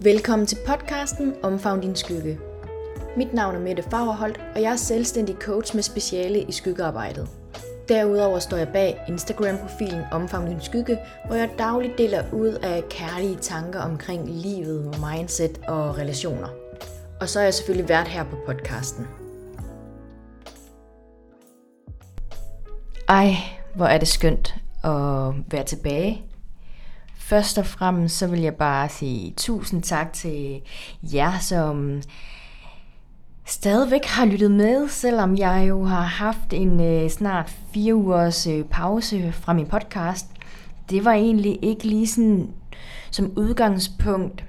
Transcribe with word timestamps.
Velkommen 0.00 0.46
til 0.46 0.58
podcasten 0.66 1.34
Omfavn 1.42 1.80
din 1.80 1.96
skygge. 1.96 2.38
Mit 3.16 3.34
navn 3.34 3.54
er 3.54 3.60
Mette 3.60 3.82
Fagerholt, 3.82 4.40
og 4.54 4.62
jeg 4.62 4.72
er 4.72 4.76
selvstændig 4.76 5.34
coach 5.34 5.74
med 5.74 5.82
speciale 5.82 6.42
i 6.42 6.52
skyggearbejdet. 6.52 7.28
Derudover 7.88 8.38
står 8.38 8.56
jeg 8.56 8.68
bag 8.68 9.04
Instagram-profilen 9.08 10.02
Omfavn 10.12 10.48
din 10.48 10.60
skygge, 10.60 10.98
hvor 11.26 11.36
jeg 11.36 11.50
dagligt 11.58 11.98
deler 11.98 12.22
ud 12.32 12.48
af 12.48 12.84
kærlige 12.90 13.36
tanker 13.36 13.80
omkring 13.80 14.28
livet, 14.28 14.84
mindset 14.84 15.60
og 15.68 15.98
relationer. 15.98 16.48
Og 17.20 17.28
så 17.28 17.40
er 17.40 17.44
jeg 17.44 17.54
selvfølgelig 17.54 17.88
vært 17.88 18.08
her 18.08 18.24
på 18.24 18.36
podcasten. 18.46 19.06
Ej, 23.08 23.34
hvor 23.74 23.86
er 23.86 23.98
det 23.98 24.08
skønt 24.08 24.54
at 24.84 25.34
være 25.50 25.64
tilbage 25.64 26.27
Først 27.28 27.58
og 27.58 27.66
fremmest 27.66 28.18
så 28.18 28.26
vil 28.26 28.40
jeg 28.40 28.54
bare 28.54 28.88
sige 28.88 29.34
tusind 29.36 29.82
tak 29.82 30.12
til 30.12 30.60
jer, 31.02 31.38
som 31.38 32.02
stadigvæk 33.46 34.04
har 34.04 34.26
lyttet 34.26 34.50
med, 34.50 34.88
selvom 34.88 35.36
jeg 35.36 35.66
jo 35.68 35.84
har 35.84 36.02
haft 36.02 36.52
en 36.52 36.80
øh, 36.80 37.10
snart 37.10 37.56
fire 37.74 37.94
ugers 37.94 38.46
øh, 38.46 38.64
pause 38.64 39.32
fra 39.32 39.52
min 39.52 39.66
podcast. 39.66 40.26
Det 40.90 41.04
var 41.04 41.12
egentlig 41.12 41.58
ikke 41.62 41.84
lige 41.84 42.06
sådan 42.06 42.48
som 43.10 43.32
udgangspunkt 43.36 44.44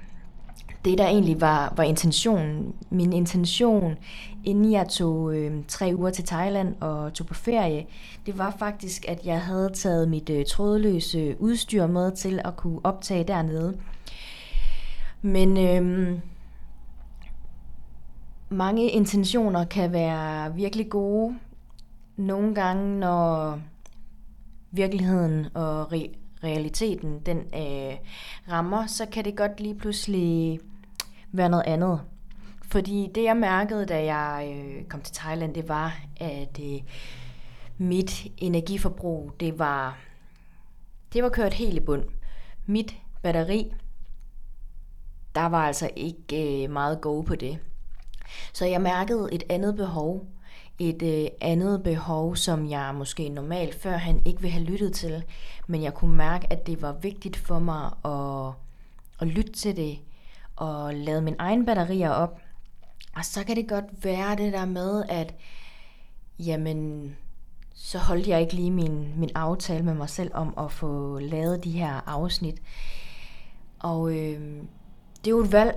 det, 0.84 0.98
der 0.98 1.06
egentlig 1.06 1.40
var, 1.40 1.74
var 1.76 1.84
intentionen. 1.84 2.74
Min 2.90 3.12
intention, 3.12 3.96
inden 4.44 4.72
jeg 4.72 4.88
tog 4.88 5.34
øh, 5.36 5.64
tre 5.68 5.92
uger 5.96 6.10
til 6.10 6.24
Thailand 6.24 6.74
og 6.80 7.12
tog 7.14 7.26
på 7.26 7.34
ferie, 7.34 7.86
det 8.26 8.38
var 8.38 8.56
faktisk, 8.58 9.04
at 9.08 9.26
jeg 9.26 9.40
havde 9.40 9.70
taget 9.74 10.08
mit 10.08 10.30
øh, 10.30 10.44
trådløse 10.46 11.36
udstyr 11.38 11.86
med 11.86 12.12
til 12.12 12.40
at 12.44 12.56
kunne 12.56 12.80
optage 12.84 13.24
dernede. 13.24 13.76
Men 15.22 15.58
øh, 15.58 16.18
mange 18.48 18.90
intentioner 18.90 19.64
kan 19.64 19.92
være 19.92 20.54
virkelig 20.54 20.90
gode. 20.90 21.38
Nogle 22.16 22.54
gange, 22.54 22.98
når 22.98 23.58
virkeligheden 24.70 25.46
og 25.54 25.92
re- 25.92 26.16
realiteten 26.44 27.18
den 27.26 27.38
øh, 27.38 27.96
rammer, 28.50 28.86
så 28.86 29.06
kan 29.06 29.24
det 29.24 29.36
godt 29.36 29.60
lige 29.60 29.74
pludselig 29.74 30.60
være 31.32 31.48
noget 31.48 31.64
andet. 31.66 32.00
Fordi 32.70 33.10
det 33.14 33.24
jeg 33.24 33.36
mærkede, 33.36 33.86
da 33.86 34.14
jeg 34.14 34.54
øh, 34.56 34.84
kom 34.84 35.00
til 35.00 35.14
Thailand, 35.14 35.54
det 35.54 35.68
var, 35.68 36.00
at 36.16 36.60
øh, 36.62 36.80
mit 37.78 38.26
energiforbrug, 38.38 39.32
det 39.40 39.58
var, 39.58 39.98
det 41.12 41.22
var 41.22 41.28
kørt 41.28 41.54
helt 41.54 41.76
i 41.76 41.80
bund. 41.80 42.04
Mit 42.66 42.96
batteri, 43.22 43.72
der 45.34 45.46
var 45.46 45.66
altså 45.66 45.90
ikke 45.96 46.64
øh, 46.64 46.70
meget 46.70 47.00
go 47.00 47.20
på 47.20 47.34
det. 47.34 47.58
Så 48.52 48.66
jeg 48.66 48.80
mærkede 48.80 49.28
et 49.32 49.42
andet 49.48 49.76
behov. 49.76 50.26
Et 50.78 51.02
øh, 51.02 51.28
andet 51.40 51.82
behov, 51.82 52.36
som 52.36 52.70
jeg 52.70 52.94
måske 52.94 53.28
normalt 53.28 53.74
før 53.74 53.96
han 53.96 54.22
ikke 54.24 54.40
ville 54.40 54.52
have 54.52 54.64
lyttet 54.64 54.92
til. 54.92 55.22
Men 55.66 55.82
jeg 55.82 55.94
kunne 55.94 56.16
mærke, 56.16 56.52
at 56.52 56.66
det 56.66 56.82
var 56.82 56.92
vigtigt 56.92 57.36
for 57.36 57.58
mig 57.58 57.90
at, 58.04 58.54
at 59.20 59.34
lytte 59.34 59.52
til 59.52 59.76
det 59.76 59.98
og 60.60 60.94
lade 60.94 61.22
min 61.22 61.36
egen 61.38 61.66
batterier 61.66 62.10
op. 62.10 62.40
Og 63.16 63.24
så 63.24 63.44
kan 63.44 63.56
det 63.56 63.68
godt 63.68 64.04
være 64.04 64.36
det 64.36 64.52
der 64.52 64.64
med, 64.64 65.04
at 65.08 65.34
jamen, 66.38 67.10
så 67.74 67.98
holdt 67.98 68.28
jeg 68.28 68.40
ikke 68.40 68.54
lige 68.54 68.70
min, 68.70 69.12
min 69.16 69.30
aftale 69.34 69.84
med 69.84 69.94
mig 69.94 70.08
selv 70.08 70.30
om 70.34 70.54
at 70.58 70.72
få 70.72 71.18
lavet 71.18 71.64
de 71.64 71.70
her 71.70 72.00
afsnit. 72.08 72.62
Og 73.78 74.10
øh, 74.10 74.40
det 75.18 75.26
er 75.26 75.30
jo 75.30 75.40
et 75.40 75.52
valg, 75.52 75.74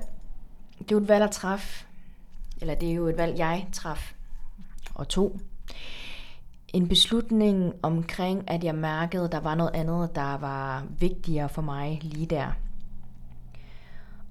det 0.79 0.91
er 0.91 0.95
jo 0.95 1.01
et 1.01 1.07
valg 1.07 1.23
at 1.23 1.31
træffe, 1.31 1.85
eller 2.61 2.75
det 2.75 2.89
er 2.89 2.93
jo 2.93 3.07
et 3.07 3.17
valg, 3.17 3.37
jeg 3.37 3.67
traf 3.71 4.13
og 4.95 5.07
tog. 5.07 5.39
En 6.67 6.88
beslutning 6.88 7.73
omkring, 7.81 8.51
at 8.51 8.63
jeg 8.63 8.75
mærkede, 8.75 9.25
at 9.25 9.31
der 9.31 9.39
var 9.39 9.55
noget 9.55 9.72
andet, 9.73 10.16
der 10.16 10.38
var 10.38 10.83
vigtigere 10.99 11.49
for 11.49 11.61
mig 11.61 11.99
lige 12.01 12.25
der. 12.25 12.51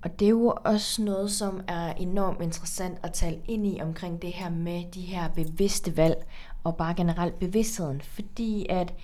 Og 0.02 0.18
det 0.18 0.26
er 0.26 0.30
jo 0.30 0.54
også 0.64 1.02
noget, 1.02 1.30
som 1.30 1.60
er 1.68 1.92
enormt 1.92 2.42
interessant 2.42 2.98
at 3.02 3.12
tale 3.12 3.40
ind 3.48 3.66
i 3.66 3.80
omkring 3.80 4.22
det 4.22 4.32
her 4.32 4.50
med 4.50 4.84
de 4.94 5.00
her 5.00 5.28
bevidste 5.28 5.96
valg, 5.96 6.26
og 6.64 6.76
bare 6.76 6.94
generelt 6.94 7.38
bevidstheden. 7.38 8.00
Fordi 8.00 8.66
at, 8.68 8.94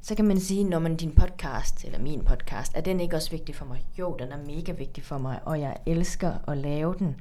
så 0.00 0.14
kan 0.14 0.24
man 0.24 0.40
sige, 0.40 0.64
når 0.64 0.78
man 0.78 0.96
din 0.96 1.12
podcast, 1.12 1.84
eller 1.84 1.98
min 1.98 2.24
podcast, 2.24 2.72
er 2.74 2.80
den 2.80 3.00
ikke 3.00 3.16
også 3.16 3.30
vigtig 3.30 3.54
for 3.54 3.64
mig? 3.64 3.86
Jo, 3.98 4.16
den 4.18 4.32
er 4.32 4.44
mega 4.46 4.72
vigtig 4.72 5.04
for 5.04 5.18
mig, 5.18 5.40
og 5.44 5.60
jeg 5.60 5.76
elsker 5.86 6.48
at 6.48 6.58
lave 6.58 6.94
den. 6.98 7.20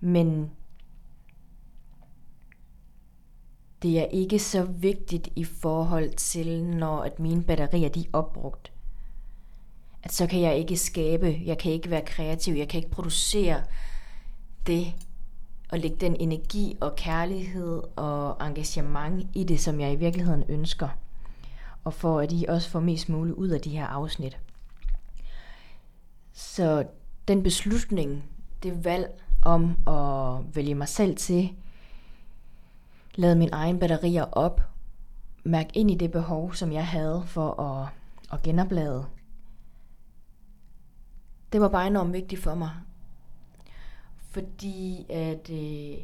Men 0.00 0.50
det 3.82 4.00
er 4.00 4.04
ikke 4.04 4.38
så 4.38 4.62
vigtigt 4.62 5.28
i 5.36 5.44
forhold 5.44 6.10
til, 6.10 6.64
når 6.64 6.98
at 6.98 7.18
mine 7.18 7.42
batterier 7.42 7.88
de 7.88 8.00
er 8.00 8.08
opbrugt 8.12 8.73
at 10.04 10.12
så 10.12 10.26
kan 10.26 10.40
jeg 10.40 10.56
ikke 10.56 10.76
skabe, 10.76 11.40
jeg 11.44 11.58
kan 11.58 11.72
ikke 11.72 11.90
være 11.90 12.04
kreativ, 12.04 12.54
jeg 12.54 12.68
kan 12.68 12.78
ikke 12.78 12.90
producere 12.90 13.62
det 14.66 14.92
og 15.68 15.78
lægge 15.78 15.96
den 15.96 16.16
energi 16.16 16.76
og 16.80 16.96
kærlighed 16.96 17.82
og 17.96 18.46
engagement 18.46 19.26
i 19.34 19.44
det, 19.44 19.60
som 19.60 19.80
jeg 19.80 19.92
i 19.92 19.96
virkeligheden 19.96 20.44
ønsker. 20.48 20.88
Og 21.84 21.94
for 21.94 22.20
at 22.20 22.32
I 22.32 22.44
også 22.48 22.70
får 22.70 22.80
mest 22.80 23.08
muligt 23.08 23.36
ud 23.36 23.48
af 23.48 23.60
de 23.60 23.70
her 23.70 23.86
afsnit. 23.86 24.38
Så 26.32 26.86
den 27.28 27.42
beslutning, 27.42 28.24
det 28.62 28.84
valg 28.84 29.22
om 29.42 29.76
at 29.86 30.56
vælge 30.56 30.74
mig 30.74 30.88
selv 30.88 31.16
til, 31.16 31.50
lade 33.14 33.36
min 33.36 33.48
egen 33.52 33.78
batterier 33.78 34.24
op, 34.24 34.60
mærke 35.44 35.70
ind 35.74 35.90
i 35.90 35.94
det 35.94 36.10
behov, 36.10 36.54
som 36.54 36.72
jeg 36.72 36.86
havde 36.86 37.22
for 37.26 37.60
at, 37.60 37.88
at 38.32 38.42
genoplade 38.42 39.06
det 41.54 41.62
var 41.62 41.68
bare 41.68 41.86
enormt 41.86 42.12
vigtigt 42.12 42.42
for 42.42 42.54
mig. 42.54 42.70
Fordi 44.30 45.06
at 45.10 45.50
øh, 45.50 45.96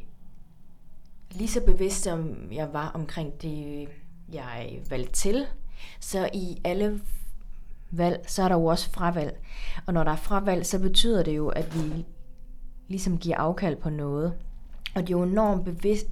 lige 1.31 1.47
så 1.47 1.61
bevidst 1.65 2.03
som 2.03 2.35
jeg 2.51 2.73
var 2.73 2.91
omkring 2.93 3.41
det, 3.41 3.87
jeg 4.33 4.79
valgte 4.89 5.11
til, 5.11 5.45
så 5.99 6.29
i 6.33 6.61
alle 6.63 7.01
valg, 7.91 8.23
så 8.27 8.43
er 8.43 8.47
der 8.47 8.55
jo 8.55 8.65
også 8.65 8.91
fravalg. 8.91 9.39
Og 9.85 9.93
når 9.93 10.03
der 10.03 10.11
er 10.11 10.15
fravalg, 10.15 10.65
så 10.65 10.79
betyder 10.79 11.23
det 11.23 11.37
jo, 11.37 11.47
at 11.47 11.75
vi 11.75 12.05
ligesom 12.87 13.17
giver 13.17 13.37
afkald 13.37 13.75
på 13.75 13.89
noget. 13.89 14.33
Og 14.95 15.01
det 15.01 15.09
er 15.13 15.17
jo 15.17 15.23
enormt 15.23 15.65
bevidst, 15.65 16.07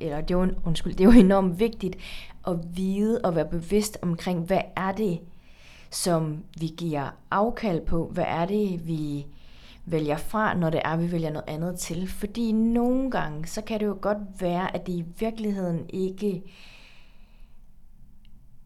eller 0.00 0.20
det 0.20 0.34
er 0.34 0.38
jo, 0.38 0.54
undskyld, 0.64 0.94
det 0.94 1.00
er 1.00 1.14
jo 1.14 1.20
enormt 1.20 1.58
vigtigt 1.58 1.96
at 2.46 2.56
vide 2.76 3.20
og 3.24 3.34
være 3.34 3.48
bevidst 3.48 3.98
omkring, 4.02 4.46
hvad 4.46 4.62
er 4.76 4.92
det, 4.92 5.20
som 5.90 6.44
vi 6.60 6.66
giver 6.66 7.10
afkald 7.30 7.86
på. 7.86 8.10
Hvad 8.12 8.24
er 8.26 8.46
det, 8.46 8.86
vi 8.86 9.26
vælger 9.84 10.16
fra, 10.16 10.54
når 10.54 10.70
det 10.70 10.80
er, 10.84 10.96
vi 10.96 11.12
vælger 11.12 11.30
noget 11.30 11.48
andet 11.48 11.78
til? 11.78 12.08
Fordi 12.08 12.52
nogle 12.52 13.10
gange, 13.10 13.46
så 13.46 13.62
kan 13.62 13.80
det 13.80 13.86
jo 13.86 13.98
godt 14.00 14.18
være, 14.40 14.74
at 14.74 14.86
det 14.86 14.92
i 14.92 15.04
virkeligheden 15.18 15.86
ikke 15.88 16.42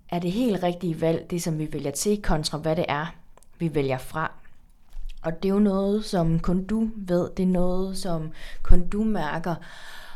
er 0.08 0.18
det 0.18 0.32
helt 0.32 0.62
rigtige 0.62 1.00
valg, 1.00 1.30
det 1.30 1.42
som 1.42 1.58
vi 1.58 1.72
vælger 1.72 1.90
til, 1.90 2.22
kontra 2.22 2.58
hvad 2.58 2.76
det 2.76 2.84
er, 2.88 3.14
vi 3.58 3.74
vælger 3.74 3.98
fra. 3.98 4.32
Og 5.22 5.42
det 5.42 5.48
er 5.48 5.52
jo 5.52 5.58
noget, 5.58 6.04
som 6.04 6.40
kun 6.40 6.64
du 6.64 6.88
ved, 6.96 7.30
det 7.36 7.42
er 7.42 7.46
noget, 7.46 7.98
som 7.98 8.32
kun 8.62 8.88
du 8.88 9.04
mærker, 9.04 9.54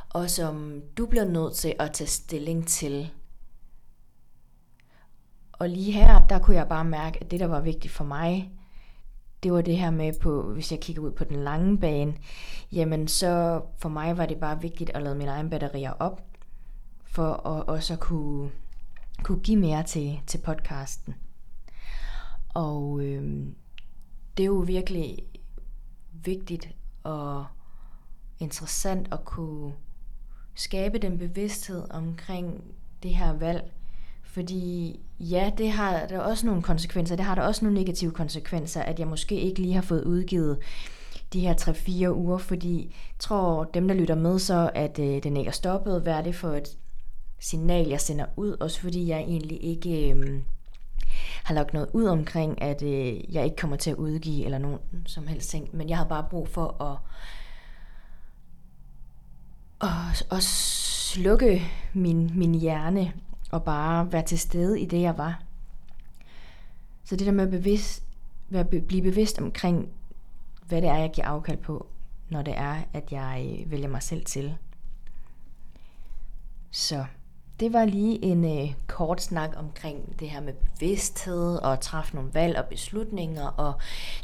og 0.08 0.30
som 0.30 0.82
du 0.98 1.06
bliver 1.06 1.24
nødt 1.24 1.54
til 1.54 1.74
at 1.78 1.92
tage 1.92 2.08
stilling 2.08 2.66
til. 2.66 3.10
Og 5.58 5.68
lige 5.68 5.92
her, 5.92 6.26
der 6.26 6.38
kunne 6.38 6.56
jeg 6.56 6.68
bare 6.68 6.84
mærke, 6.84 7.20
at 7.20 7.30
det, 7.30 7.40
der 7.40 7.46
var 7.46 7.60
vigtigt 7.60 7.92
for 7.92 8.04
mig, 8.04 8.52
det 9.42 9.52
var 9.52 9.60
det 9.60 9.78
her 9.78 9.90
med 9.90 10.12
på, 10.20 10.52
hvis 10.52 10.72
jeg 10.72 10.80
kigger 10.80 11.02
ud 11.02 11.10
på 11.10 11.24
den 11.24 11.36
lange 11.36 11.78
bane, 11.78 12.14
jamen 12.72 13.08
så 13.08 13.62
for 13.78 13.88
mig 13.88 14.16
var 14.18 14.26
det 14.26 14.40
bare 14.40 14.60
vigtigt 14.60 14.90
at 14.90 15.02
lade 15.02 15.14
mine 15.14 15.30
egne 15.30 15.50
batterier 15.50 15.92
op, 15.92 16.22
for 17.04 17.46
at 17.46 17.68
også 17.68 17.92
at 17.92 18.00
kunne, 18.00 18.50
kunne 19.22 19.40
give 19.40 19.56
mere 19.56 19.82
til, 19.82 20.20
til 20.26 20.38
podcasten. 20.38 21.14
Og 22.48 23.00
øh, 23.00 23.46
det 24.36 24.42
er 24.42 24.46
jo 24.46 24.64
virkelig 24.66 25.18
vigtigt 26.12 26.74
og 27.02 27.46
interessant 28.38 29.08
at 29.12 29.24
kunne 29.24 29.72
skabe 30.54 30.98
den 30.98 31.18
bevidsthed 31.18 31.90
omkring 31.90 32.64
det 33.02 33.14
her 33.14 33.32
valg, 33.32 33.72
fordi 34.22 35.00
ja, 35.20 35.50
det 35.58 35.70
har 35.70 36.06
der 36.06 36.18
også 36.18 36.46
nogle 36.46 36.62
konsekvenser. 36.62 37.16
Det 37.16 37.24
har 37.24 37.34
der 37.34 37.42
også 37.42 37.64
nogle 37.64 37.78
negative 37.78 38.10
konsekvenser, 38.10 38.82
at 38.82 38.98
jeg 38.98 39.08
måske 39.08 39.40
ikke 39.40 39.62
lige 39.62 39.74
har 39.74 39.82
fået 39.82 40.04
udgivet 40.04 40.58
de 41.32 41.40
her 41.40 41.54
3-4 41.54 42.10
uger, 42.12 42.38
fordi 42.38 42.82
jeg 42.82 43.18
tror 43.18 43.64
dem, 43.64 43.88
der 43.88 43.94
lytter 43.94 44.14
med, 44.14 44.38
så 44.38 44.70
at 44.74 44.98
øh, 44.98 45.22
den 45.22 45.36
ikke 45.36 45.48
er 45.48 45.52
stoppet. 45.52 46.02
Hvad 46.02 46.12
er 46.12 46.22
det 46.22 46.34
for 46.34 46.48
et 46.48 46.78
signal, 47.38 47.88
jeg 47.88 48.00
sender 48.00 48.26
ud? 48.36 48.56
Også 48.60 48.80
fordi 48.80 49.08
jeg 49.08 49.18
egentlig 49.18 49.64
ikke 49.64 50.10
øh, 50.10 50.42
har 51.44 51.54
lagt 51.54 51.74
noget 51.74 51.88
ud 51.92 52.04
omkring, 52.04 52.62
at 52.62 52.82
øh, 52.82 53.34
jeg 53.34 53.44
ikke 53.44 53.56
kommer 53.56 53.76
til 53.76 53.90
at 53.90 53.96
udgive 53.96 54.44
eller 54.44 54.58
nogen 54.58 54.78
som 55.06 55.26
helst 55.26 55.50
ting. 55.50 55.68
Men 55.72 55.88
jeg 55.88 55.96
havde 55.96 56.08
bare 56.08 56.26
brug 56.30 56.48
for 56.48 56.82
at, 56.82 56.98
at, 59.88 60.26
at 60.30 60.42
slukke 60.42 61.62
min, 61.92 62.30
min 62.34 62.54
hjerne 62.54 63.12
og 63.50 63.64
bare 63.64 64.12
være 64.12 64.22
til 64.22 64.38
stede 64.38 64.80
i 64.80 64.86
det, 64.86 65.00
jeg 65.00 65.18
var. 65.18 65.42
Så 67.04 67.16
det 67.16 67.26
der 67.26 67.32
med 67.32 67.44
at 67.44 67.50
bevidst, 67.50 68.02
være, 68.48 68.64
blive 68.64 69.02
bevidst 69.02 69.38
omkring, 69.38 69.88
hvad 70.66 70.82
det 70.82 70.90
er, 70.90 70.96
jeg 70.96 71.10
giver 71.14 71.26
afkald 71.26 71.58
på, 71.58 71.86
når 72.28 72.42
det 72.42 72.54
er, 72.56 72.76
at 72.92 73.12
jeg 73.12 73.58
øh, 73.60 73.70
vælger 73.70 73.88
mig 73.88 74.02
selv 74.02 74.24
til. 74.24 74.56
Så 76.70 77.04
det 77.60 77.72
var 77.72 77.84
lige 77.84 78.24
en 78.24 78.44
øh, 78.44 78.74
kort 78.86 79.22
snak 79.22 79.50
omkring 79.56 80.20
det 80.20 80.30
her 80.30 80.40
med 80.40 80.52
bevidsthed 80.52 81.56
og 81.56 81.72
at 81.72 81.80
træffe 81.80 82.14
nogle 82.14 82.34
valg 82.34 82.58
og 82.58 82.64
beslutninger. 82.64 83.46
Og 83.46 83.74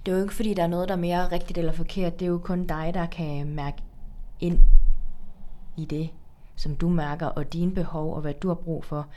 det 0.07 0.13
er 0.13 0.17
jo 0.17 0.23
ikke 0.23 0.35
fordi, 0.35 0.55
der 0.55 0.63
er 0.63 0.67
noget, 0.67 0.89
der 0.89 0.95
er 0.95 0.99
mere 0.99 1.33
rigtigt 1.33 1.59
eller 1.59 1.73
forkert. 1.73 2.21
Det 2.21 2.27
er 2.27 2.31
jo 2.31 2.39
kun 2.39 2.67
dig, 2.67 2.91
der 2.95 3.07
kan 3.07 3.49
mærke 3.49 3.83
ind 4.41 4.59
i 5.77 5.85
det, 5.85 6.11
som 6.57 6.77
du 6.77 6.89
mærker, 6.89 7.27
og 7.27 7.53
dine 7.53 7.75
behov 7.75 8.15
og 8.15 8.21
hvad 8.21 8.35
du 8.35 8.49
har 8.49 8.55
brug 8.55 8.85
for. 8.85 9.09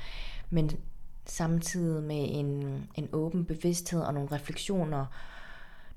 Men 0.50 0.72
samtidig 1.26 2.04
med 2.04 2.28
en, 2.30 2.84
en 2.96 3.10
åben 3.14 3.46
bevidsthed 3.46 4.02
og 4.02 4.14
nogle 4.14 4.32
refleksioner, 4.32 5.06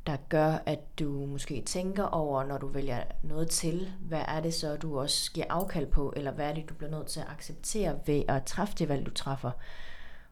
der 0.06 0.16
gør, 0.28 0.58
at 0.66 0.98
du 0.98 1.26
måske 1.26 1.62
tænker 1.66 2.04
over, 2.04 2.44
når 2.44 2.58
du 2.58 2.66
vælger 2.66 3.02
noget 3.22 3.48
til, 3.48 3.92
hvad 4.00 4.22
er 4.28 4.40
det 4.40 4.54
så, 4.54 4.76
du 4.76 5.00
også 5.00 5.32
giver 5.32 5.46
afkald 5.50 5.86
på, 5.86 6.12
eller 6.16 6.30
hvad 6.30 6.48
er 6.48 6.54
det, 6.54 6.68
du 6.68 6.74
bliver 6.74 6.90
nødt 6.90 7.06
til 7.06 7.20
at 7.20 7.26
acceptere 7.28 7.98
ved 8.06 8.22
at 8.28 8.44
træffe 8.44 8.74
det 8.78 8.88
valg, 8.88 9.06
du 9.06 9.10
træffer. 9.10 9.50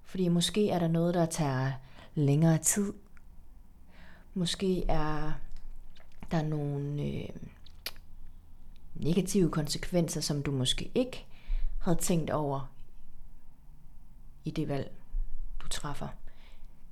Fordi 0.05 0.29
måske 0.29 0.71
er 0.71 0.79
der 0.79 0.89
noget, 0.89 1.15
der 1.15 1.27
tager 1.27 1.73
længere 2.15 2.59
tid. 2.59 2.93
Måske 4.35 4.85
er 4.89 5.33
der 6.31 6.43
nogle 6.43 7.03
øh, 7.03 7.29
negative 8.99 9.51
konsekvenser, 9.51 10.21
som 10.21 10.43
du 10.43 10.53
måske 10.53 10.91
ikke 10.95 11.27
havde 11.79 11.99
tænkt 11.99 12.31
over 12.31 12.73
i 14.45 14.51
det 14.51 14.69
valg, 14.69 14.91
du 15.63 15.69
træffer. 15.69 16.09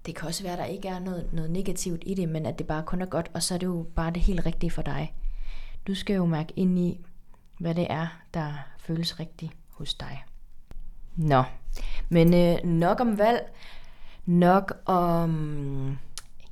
Det 0.06 0.16
kan 0.16 0.28
også 0.28 0.42
være, 0.42 0.52
at 0.52 0.58
der 0.58 0.64
ikke 0.64 0.88
er 0.88 0.98
noget, 0.98 1.32
noget 1.32 1.50
negativt 1.50 2.02
i 2.06 2.14
det, 2.14 2.28
men 2.28 2.46
at 2.46 2.58
det 2.58 2.66
bare 2.66 2.82
kun 2.82 3.02
er 3.02 3.06
godt, 3.06 3.30
og 3.34 3.42
så 3.42 3.54
er 3.54 3.58
det 3.58 3.66
jo 3.66 3.86
bare 3.96 4.10
det 4.10 4.22
helt 4.22 4.46
rigtige 4.46 4.70
for 4.70 4.82
dig. 4.82 5.14
Du 5.86 5.94
skal 5.94 6.16
jo 6.16 6.26
mærke 6.26 6.52
ind 6.56 6.78
i, 6.78 7.00
hvad 7.58 7.74
det 7.74 7.86
er, 7.90 8.06
der 8.34 8.52
føles 8.78 9.20
rigtigt 9.20 9.52
hos 9.70 9.94
dig. 9.94 10.24
Nå, 11.16 11.42
men 12.08 12.34
øh, 12.34 12.64
nok 12.64 13.00
om 13.00 13.18
valg, 13.18 13.52
nok 14.26 14.72
om... 14.86 15.98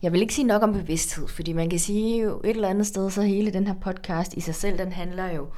Jeg 0.04 0.12
vil 0.12 0.20
ikke 0.20 0.34
sige 0.34 0.46
nok 0.46 0.62
om 0.62 0.72
bevidsthed, 0.72 1.28
fordi 1.28 1.52
man 1.52 1.70
kan 1.70 1.78
sige 1.78 2.22
jo 2.22 2.40
et 2.44 2.50
eller 2.50 2.68
andet 2.68 2.86
sted, 2.86 3.10
så 3.10 3.22
hele 3.22 3.52
den 3.52 3.66
her 3.66 3.74
podcast 3.74 4.34
i 4.34 4.40
sig 4.40 4.54
selv, 4.54 4.78
den 4.78 4.92
handler 4.92 5.30
jo 5.30 5.48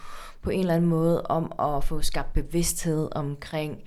på 0.42 0.50
en 0.50 0.60
eller 0.60 0.74
anden 0.74 0.90
måde 0.90 1.22
om 1.22 1.52
at 1.58 1.84
få 1.84 2.02
skabt 2.02 2.32
bevidsthed 2.32 3.08
omkring 3.12 3.82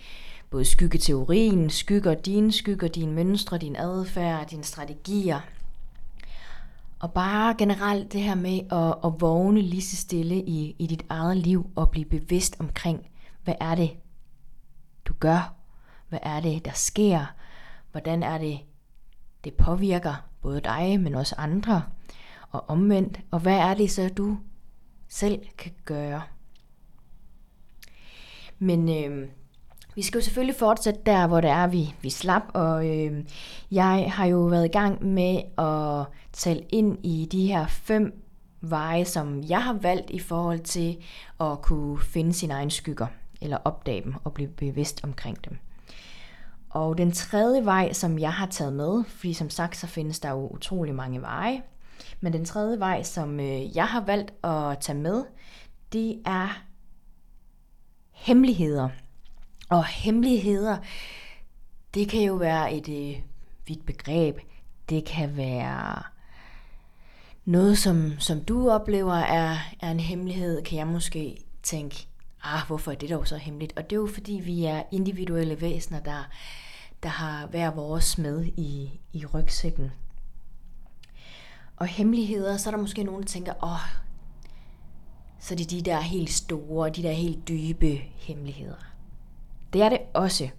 både 0.49 0.65
skyggeteorien, 0.65 1.69
skygger 1.69 2.13
dine 2.13 2.51
skygger, 2.51 2.87
dine 2.87 3.11
mønstre, 3.11 3.57
din 3.57 3.75
adfærd, 3.75 4.47
dine 4.47 4.63
strategier. 4.63 5.39
Og 6.99 7.13
bare 7.13 7.55
generelt 7.57 8.13
det 8.13 8.21
her 8.21 8.35
med 8.35 8.59
at, 8.71 8.95
at 9.05 9.21
vågne 9.21 9.61
lige 9.61 9.81
så 9.81 9.95
stille 9.95 10.35
i, 10.35 10.75
i 10.79 10.87
dit 10.87 11.05
eget 11.09 11.37
liv 11.37 11.69
og 11.75 11.89
blive 11.89 12.05
bevidst 12.05 12.55
omkring, 12.59 13.07
hvad 13.43 13.55
er 13.61 13.75
det, 13.75 13.91
du 15.05 15.13
gør? 15.19 15.53
Hvad 16.09 16.19
er 16.21 16.39
det, 16.39 16.65
der 16.65 16.73
sker? 16.73 17.25
Hvordan 17.91 18.23
er 18.23 18.37
det, 18.37 18.59
det 19.43 19.53
påvirker 19.53 20.28
både 20.41 20.61
dig, 20.61 20.99
men 20.99 21.15
også 21.15 21.35
andre? 21.37 21.83
Og 22.51 22.69
omvendt, 22.69 23.19
og 23.31 23.39
hvad 23.39 23.57
er 23.57 23.73
det 23.73 23.91
så, 23.91 24.09
du 24.17 24.37
selv 25.07 25.39
kan 25.57 25.71
gøre? 25.85 26.21
Men 28.59 28.89
øh, 28.89 29.27
vi 29.95 30.01
skal 30.01 30.17
jo 30.17 30.23
selvfølgelig 30.23 30.55
fortsætte 30.55 30.99
der, 31.05 31.27
hvor 31.27 31.41
det 31.41 31.49
er, 31.49 31.67
vi, 31.67 31.93
vi 32.01 32.09
slap, 32.09 32.41
og 32.53 32.87
øh, 32.87 33.23
jeg 33.71 34.11
har 34.15 34.25
jo 34.25 34.37
været 34.37 34.65
i 34.65 34.71
gang 34.71 35.05
med 35.05 35.41
at 35.57 36.05
tale 36.33 36.61
ind 36.69 37.05
i 37.05 37.27
de 37.31 37.47
her 37.47 37.67
fem 37.67 38.23
veje, 38.61 39.05
som 39.05 39.43
jeg 39.49 39.63
har 39.63 39.73
valgt 39.73 40.09
i 40.09 40.19
forhold 40.19 40.59
til 40.59 40.97
at 41.39 41.61
kunne 41.61 41.99
finde 41.99 42.33
sine 42.33 42.53
egne 42.53 42.71
skygger, 42.71 43.07
eller 43.41 43.57
opdage 43.65 44.03
dem 44.03 44.15
og 44.23 44.33
blive 44.33 44.49
bevidst 44.49 45.03
omkring 45.03 45.45
dem. 45.45 45.57
Og 46.69 46.97
den 46.97 47.11
tredje 47.11 47.65
vej, 47.65 47.93
som 47.93 48.19
jeg 48.19 48.33
har 48.33 48.45
taget 48.45 48.73
med, 48.73 49.03
fordi 49.03 49.33
som 49.33 49.49
sagt, 49.49 49.77
så 49.77 49.87
findes 49.87 50.19
der 50.19 50.29
jo 50.29 50.47
utrolig 50.47 50.95
mange 50.95 51.21
veje, 51.21 51.61
men 52.21 52.33
den 52.33 52.45
tredje 52.45 52.79
vej, 52.79 53.03
som 53.03 53.39
øh, 53.39 53.77
jeg 53.77 53.85
har 53.85 54.01
valgt 54.01 54.33
at 54.43 54.79
tage 54.79 54.97
med, 54.97 55.23
det 55.93 56.21
er 56.25 56.63
hemmeligheder. 58.11 58.89
Og 59.69 59.85
hemmeligheder, 59.85 60.77
det 61.93 62.09
kan 62.09 62.21
jo 62.21 62.33
være 62.33 62.73
et 62.73 62.89
øh, 62.89 63.21
vidt 63.67 63.85
begreb. 63.85 64.39
Det 64.89 65.05
kan 65.05 65.37
være 65.37 66.03
noget, 67.45 67.77
som, 67.77 68.11
som 68.19 68.41
du 68.41 68.69
oplever 68.69 69.15
er, 69.15 69.57
er 69.79 69.91
en 69.91 69.99
hemmelighed, 69.99 70.63
kan 70.63 70.77
jeg 70.77 70.87
måske 70.87 71.37
tænke, 71.63 72.08
ah, 72.43 72.67
hvorfor 72.67 72.91
er 72.91 72.95
det 72.95 73.09
dog 73.09 73.27
så 73.27 73.37
hemmeligt? 73.37 73.73
Og 73.77 73.83
det 73.83 73.95
er 73.95 73.99
jo 73.99 74.09
fordi, 74.13 74.33
vi 74.33 74.65
er 74.65 74.83
individuelle 74.91 75.61
væsener, 75.61 75.99
der, 75.99 76.29
der 77.03 77.09
har 77.09 77.47
hver 77.47 77.71
vores 77.71 78.17
med 78.17 78.45
i, 78.45 78.99
i 79.13 79.25
rygsækken. 79.25 79.91
Og 81.75 81.87
hemmeligheder, 81.87 82.57
så 82.57 82.69
er 82.69 82.71
der 82.71 82.81
måske 82.81 83.03
nogen, 83.03 83.21
der 83.21 83.27
tænker, 83.27 83.53
åh, 83.63 83.71
oh, 83.71 83.79
så 85.39 85.53
er 85.53 85.57
de 85.57 85.81
der 85.81 85.99
helt 85.99 86.29
store, 86.29 86.89
de 86.89 87.03
der 87.03 87.11
helt 87.11 87.47
dybe 87.47 88.01
hemmeligheder. 88.15 88.75
Det 89.73 89.81
er 89.81 89.89
det 89.89 89.99
også. 90.13 90.49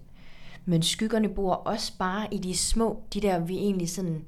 Men 0.65 0.83
skyggerne 0.83 1.29
bor 1.29 1.53
også 1.53 1.97
bare 1.97 2.33
i 2.33 2.37
de 2.37 2.57
små, 2.57 3.03
de 3.13 3.21
der 3.21 3.39
vi 3.39 3.57
egentlig 3.57 3.89
sådan 3.89 4.25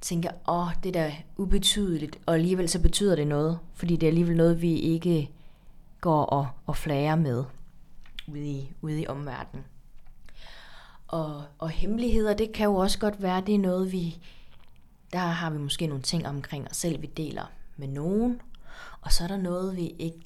tænker, 0.00 0.30
åh, 0.48 0.66
oh, 0.66 0.72
det 0.82 0.96
er 0.96 1.10
ubetydeligt, 1.36 2.18
og 2.26 2.34
alligevel 2.34 2.68
så 2.68 2.80
betyder 2.80 3.16
det 3.16 3.26
noget, 3.26 3.58
fordi 3.74 3.96
det 3.96 4.06
er 4.06 4.10
alligevel 4.10 4.36
noget, 4.36 4.62
vi 4.62 4.74
ikke 4.74 5.30
går 6.00 6.24
og, 6.24 6.48
og 6.66 6.76
flager 6.76 7.16
med 7.16 7.44
ude 8.28 8.50
i, 8.50 8.72
ude 8.82 9.00
i 9.00 9.06
omverdenen. 9.06 9.64
Og, 11.08 11.44
og 11.58 11.70
hemmeligheder, 11.70 12.34
det 12.34 12.52
kan 12.52 12.64
jo 12.64 12.74
også 12.74 12.98
godt 12.98 13.22
være, 13.22 13.40
det 13.46 13.54
er 13.54 13.58
noget, 13.58 13.92
vi, 13.92 14.18
der 15.12 15.18
har 15.18 15.50
vi 15.50 15.58
måske 15.58 15.86
nogle 15.86 16.02
ting 16.02 16.26
omkring 16.26 16.68
os 16.70 16.76
selv, 16.76 17.02
vi 17.02 17.06
deler 17.06 17.52
med 17.76 17.88
nogen, 17.88 18.40
og 19.00 19.12
så 19.12 19.24
er 19.24 19.28
der 19.28 19.36
noget, 19.36 19.76
vi 19.76 19.86
ikke 19.98 20.20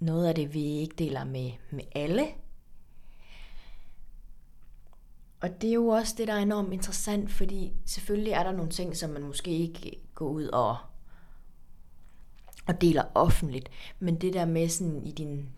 noget 0.00 0.26
af 0.26 0.34
det, 0.34 0.54
vi 0.54 0.64
ikke 0.64 0.94
deler 0.98 1.24
med, 1.24 1.50
med 1.70 1.84
alle. 1.94 2.26
Og 5.40 5.60
det 5.60 5.70
er 5.70 5.74
jo 5.74 5.88
også 5.88 6.14
det, 6.18 6.28
der 6.28 6.34
er 6.34 6.38
enormt 6.38 6.72
interessant, 6.72 7.30
fordi 7.30 7.72
selvfølgelig 7.86 8.32
er 8.32 8.42
der 8.42 8.52
nogle 8.52 8.70
ting, 8.70 8.96
som 8.96 9.10
man 9.10 9.22
måske 9.22 9.50
ikke 9.50 10.00
går 10.14 10.28
ud 10.28 10.44
og, 10.44 10.76
og 12.66 12.80
deler 12.80 13.04
offentligt. 13.14 13.68
Men 13.98 14.20
det 14.20 14.34
der 14.34 14.44
med 14.44 14.68
sådan 14.68 15.06
i 15.06 15.12
din, 15.12 15.48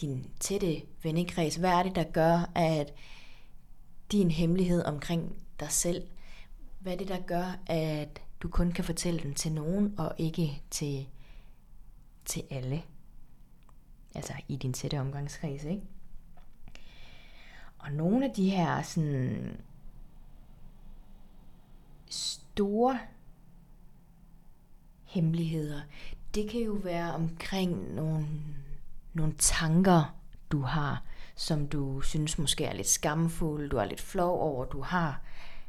din 0.00 0.30
tætte 0.40 0.82
vennekreds, 1.02 1.56
hvad 1.56 1.70
er 1.70 1.82
det, 1.82 1.94
der 1.94 2.04
gør, 2.04 2.50
at 2.54 2.92
din 4.12 4.30
hemmelighed 4.30 4.84
omkring 4.84 5.36
dig 5.60 5.70
selv, 5.70 6.06
hvad 6.78 6.92
er 6.92 6.96
det, 6.96 7.08
der 7.08 7.20
gør, 7.20 7.58
at 7.66 8.22
du 8.42 8.48
kun 8.48 8.72
kan 8.72 8.84
fortælle 8.84 9.20
den 9.20 9.34
til 9.34 9.52
nogen, 9.52 9.94
og 9.98 10.14
ikke 10.18 10.62
til, 10.70 11.06
til 12.24 12.42
alle? 12.50 12.82
altså 14.14 14.32
i 14.48 14.56
din 14.56 14.72
tætte 14.72 15.00
omgangskreds, 15.00 15.64
ikke? 15.64 15.82
Og 17.78 17.92
nogle 17.92 18.24
af 18.24 18.30
de 18.34 18.50
her 18.50 18.82
sådan 18.82 19.60
store 22.06 22.98
hemmeligheder, 25.04 25.80
det 26.34 26.50
kan 26.50 26.60
jo 26.60 26.72
være 26.72 27.14
omkring 27.14 27.94
nogle, 27.94 28.26
nogle 29.14 29.34
tanker, 29.38 30.14
du 30.52 30.62
har, 30.62 31.02
som 31.36 31.68
du 31.68 32.00
synes 32.00 32.38
måske 32.38 32.64
er 32.64 32.72
lidt 32.72 32.88
skamfulde, 32.88 33.68
du 33.68 33.76
er 33.76 33.84
lidt 33.84 34.00
flov 34.00 34.40
over, 34.40 34.64
du 34.64 34.82
har, 34.82 35.20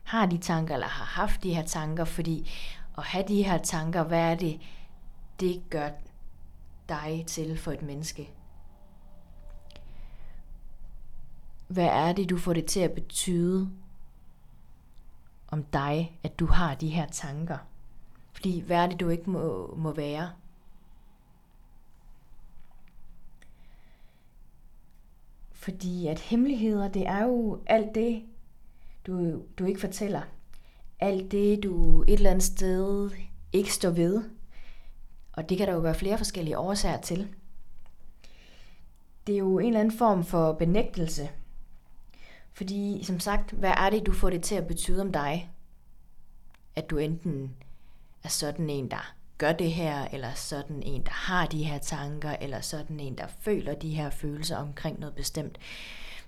har 0.03 0.25
de 0.25 0.38
tanker, 0.38 0.74
eller 0.74 0.88
har 0.88 1.22
haft 1.22 1.44
de 1.44 1.56
her 1.56 1.65
tanker, 1.65 2.06
fordi 2.06 2.51
at 2.98 3.03
have 3.03 3.25
de 3.27 3.44
her 3.44 3.58
tanker, 3.58 4.03
hvad 4.03 4.32
er 4.32 4.36
det, 4.36 4.60
det 5.39 5.62
gør 5.70 5.89
dig 6.89 7.24
til 7.27 7.58
for 7.58 7.72
et 7.72 7.82
menneske? 7.82 8.30
Hvad 11.68 11.86
er 11.86 12.13
det, 12.13 12.30
du 12.30 12.38
får 12.38 12.53
det 12.53 12.65
til 12.65 12.80
at 12.80 12.91
betyde 12.91 13.72
om 15.48 15.63
dig, 15.63 16.20
at 16.24 16.39
du 16.39 16.46
har 16.46 16.75
de 16.75 16.89
her 16.89 17.08
tanker? 17.08 17.58
Fordi 18.32 18.60
hvad 18.60 18.77
er 18.77 18.88
det, 18.88 19.00
du 19.00 19.10
ikke 19.10 19.30
må, 19.30 19.74
må 19.77 19.91
være? 19.94 20.30
Fordi 25.62 26.08
at 26.08 26.20
hemmeligheder, 26.20 26.88
det 26.88 27.08
er 27.08 27.24
jo 27.24 27.62
alt 27.65 27.96
det, 27.96 28.24
du, 29.08 29.41
du 29.60 29.65
ikke 29.65 29.80
fortæller. 29.80 30.22
Alt 31.00 31.32
det, 31.32 31.63
du 31.63 32.01
et 32.01 32.13
eller 32.13 32.30
andet 32.30 32.44
sted 32.44 33.12
ikke 33.53 33.74
står 33.74 33.89
ved. 33.89 34.24
Og 35.32 35.50
det 35.50 35.58
kan 35.58 35.68
der 35.68 35.74
jo 35.74 35.80
være 35.80 35.96
flere 35.96 36.18
forskellige 36.18 36.58
årsager 36.58 37.01
til. 37.01 37.36
Det 39.27 39.34
er 39.34 39.39
jo 39.39 39.60
en 39.60 39.68
eller 39.68 39.80
anden 39.80 39.98
form 39.98 40.24
for 40.24 40.53
benægtelse. 40.53 41.30
Fordi, 42.53 43.03
som 43.03 43.20
sagt, 43.20 43.51
hvad 43.51 43.74
er 43.77 43.89
det, 43.89 44.06
du 44.06 44.12
får 44.12 44.30
det 44.30 44.44
til 44.44 44.56
at 44.56 44.68
betyde 44.68 45.01
om 45.01 45.12
dig? 45.12 45.50
At 46.75 46.89
du 46.89 46.98
enten 46.98 47.56
er 48.24 48.30
sådan 48.30 48.70
en, 48.70 48.91
der 48.91 49.15
gør 49.41 49.51
det 49.51 49.71
her, 49.71 50.07
eller 50.12 50.33
sådan 50.33 50.83
en, 50.83 51.03
der 51.03 51.12
har 51.12 51.45
de 51.45 51.63
her 51.63 51.77
tanker, 51.77 52.36
eller 52.41 52.62
sådan 52.62 53.00
en, 53.00 53.17
der 53.17 53.27
føler 53.27 53.75
de 53.75 53.89
her 53.89 54.10
følelser 54.10 54.57
omkring 54.57 55.00
noget 55.00 55.15
bestemt. 55.15 55.57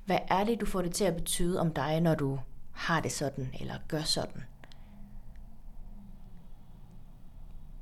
Hvad 0.05 0.17
er 0.27 0.43
det, 0.43 0.61
du 0.61 0.65
får 0.65 0.81
det 0.81 0.93
til 0.93 1.03
at 1.03 1.15
betyde 1.15 1.59
om 1.59 1.73
dig, 1.73 2.01
når 2.01 2.15
du 2.15 2.39
har 2.71 2.99
det 2.99 3.11
sådan, 3.11 3.53
eller 3.59 3.75
gør 3.87 4.01
sådan? 4.01 4.43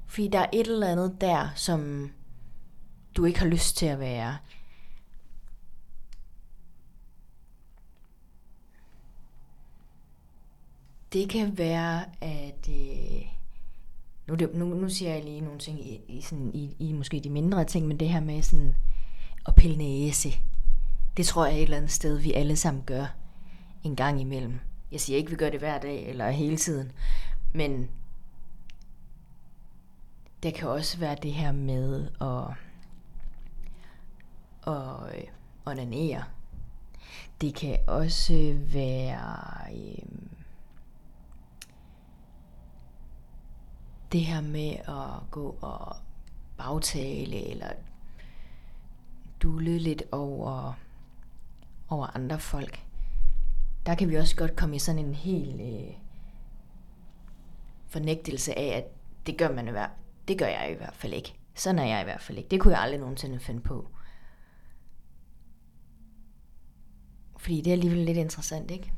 Fordi 0.08 0.28
der 0.28 0.40
er 0.40 0.50
et 0.54 0.68
eller 0.68 0.88
andet 0.88 1.22
der, 1.22 1.50
som 1.56 2.12
du 3.18 3.26
ikke 3.26 3.40
har 3.40 3.48
lyst 3.48 3.78
til 3.78 3.86
at 3.86 4.00
være. 4.00 4.38
Det 11.14 11.30
kan 11.30 11.58
være, 11.58 12.06
at... 12.22 12.70
Øh, 12.70 13.41
nu, 14.28 14.36
det, 14.36 14.56
nu, 14.56 14.66
nu 14.66 14.90
siger 14.90 15.14
jeg 15.14 15.24
lige 15.24 15.42
nogle 15.42 15.60
ting 15.60 15.88
i, 15.88 16.02
i, 16.08 16.22
sådan, 16.22 16.52
i, 16.54 16.76
i 16.80 16.94
måske 16.94 17.20
de 17.20 17.30
mindre 17.30 17.66
ting, 17.66 17.88
men 17.88 18.00
det 18.00 18.10
her 18.10 18.20
med 18.20 18.42
sådan 18.42 18.76
at 19.48 19.56
pille 19.56 19.78
næse, 19.78 20.30
det 21.18 21.26
tror 21.26 21.46
jeg 21.46 21.54
er 21.54 21.58
et 21.58 21.64
eller 21.64 21.78
andet 21.78 21.92
sted, 21.92 22.18
vi 22.18 22.34
alle 22.34 22.56
sammen 22.56 22.84
gør 22.86 23.06
en 23.84 23.96
gang 23.96 24.22
imellem. 24.22 24.60
Jeg 24.92 25.00
siger 25.00 25.18
ikke, 25.18 25.30
vi 25.30 25.36
gør 25.36 25.50
det 25.50 25.60
hver 25.60 25.80
dag 25.80 26.10
eller 26.10 26.30
hele 26.30 26.58
tiden, 26.58 26.92
men 27.54 27.90
der 30.44 30.52
kan 30.52 30.68
også 30.68 30.98
være 30.98 31.16
det 31.24 31.34
her 31.34 31.52
med 31.52 32.10
at, 32.22 32.54
at 34.74 35.18
øh, 35.18 35.24
onanere. 35.66 36.24
Det 37.42 37.56
kan 37.56 37.78
også 37.88 38.58
være 38.58 39.38
øh, 39.74 40.31
det 44.12 44.22
her 44.22 44.42
med 44.42 44.72
at 44.72 45.32
gå 45.32 45.58
og 45.62 45.96
bagtale 46.58 47.48
eller 47.50 47.70
dule 49.44 49.78
lidt 49.78 50.04
over, 50.12 50.74
over 51.90 52.08
andre 52.08 52.40
folk. 52.40 52.86
Der 53.86 53.96
kan 53.96 54.10
vi 54.10 54.16
også 54.16 54.36
godt 54.36 54.56
komme 54.56 54.76
i 54.76 54.80
sådan 54.80 55.06
en 55.06 55.16
helt 55.16 55.62
øh, 55.62 55.94
fornægtelse 57.88 58.58
af, 58.58 58.78
at 58.78 58.86
det 59.26 59.38
gør 59.38 59.52
man 59.56 59.68
i 59.68 59.72
hvert 59.72 59.92
det 60.28 60.40
gør 60.40 60.46
jeg 60.46 60.72
i 60.72 60.76
hvert 60.76 60.96
fald 60.96 61.14
ikke. 61.14 61.34
Sådan 61.56 61.80
er 61.80 61.86
jeg 61.86 62.02
i 62.02 62.04
hvert 62.04 62.22
fald 62.22 62.38
ikke. 62.38 62.50
Det 62.50 62.62
kunne 62.62 62.74
jeg 62.74 62.82
aldrig 62.82 63.00
nogensinde 63.00 63.40
finde 63.40 63.62
på. 63.62 63.88
Fordi 67.38 67.62
det 67.62 67.68
er 67.68 67.72
alligevel 67.72 68.06
lidt 68.06 68.18
interessant, 68.18 68.72
ikke? 68.72 68.94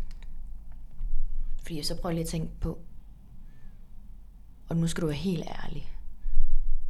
Fordi 1.61 1.83
så 1.83 2.01
prøver 2.01 2.13
lige 2.13 2.23
at 2.23 2.29
tænke 2.29 2.59
på, 2.59 2.79
og 4.73 4.79
nu 4.79 4.87
skal 4.87 5.01
du 5.01 5.07
være 5.07 5.15
helt 5.15 5.43
ærlig. 5.63 5.91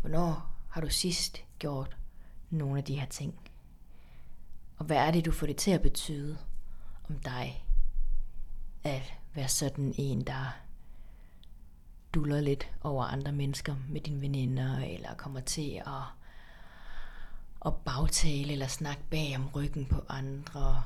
Hvornår 0.02 0.50
har 0.70 0.82
du 0.82 0.90
sidst 0.90 1.44
gjort 1.60 1.98
nogle 2.50 2.78
af 2.78 2.84
de 2.84 3.00
her 3.00 3.06
ting? 3.06 3.40
Og 4.78 4.86
hvad 4.86 4.98
er 4.98 5.12
det, 5.12 5.26
du 5.26 5.32
får 5.32 5.48
det 5.48 5.58
til 5.58 5.72
at 5.72 5.82
betyde 5.82 6.38
om 7.10 7.20
dig? 7.20 7.66
At 8.84 9.14
være 9.34 9.48
sådan 9.48 9.94
en, 9.98 10.22
der 10.22 10.56
duller 12.14 12.42
lidt 12.42 12.72
over 12.82 13.04
andre 13.06 13.32
mennesker 13.32 13.76
med 13.90 14.02
dine 14.02 14.22
veninder, 14.22 14.78
eller 14.80 15.16
kommer 15.16 15.40
til 15.40 15.82
at, 15.86 16.04
at 17.66 17.74
bagtale 17.76 18.52
eller 18.52 18.68
snakke 18.68 19.04
bag 19.10 19.36
om 19.38 19.50
ryggen 19.56 19.86
på 19.86 20.06
andre. 20.10 20.84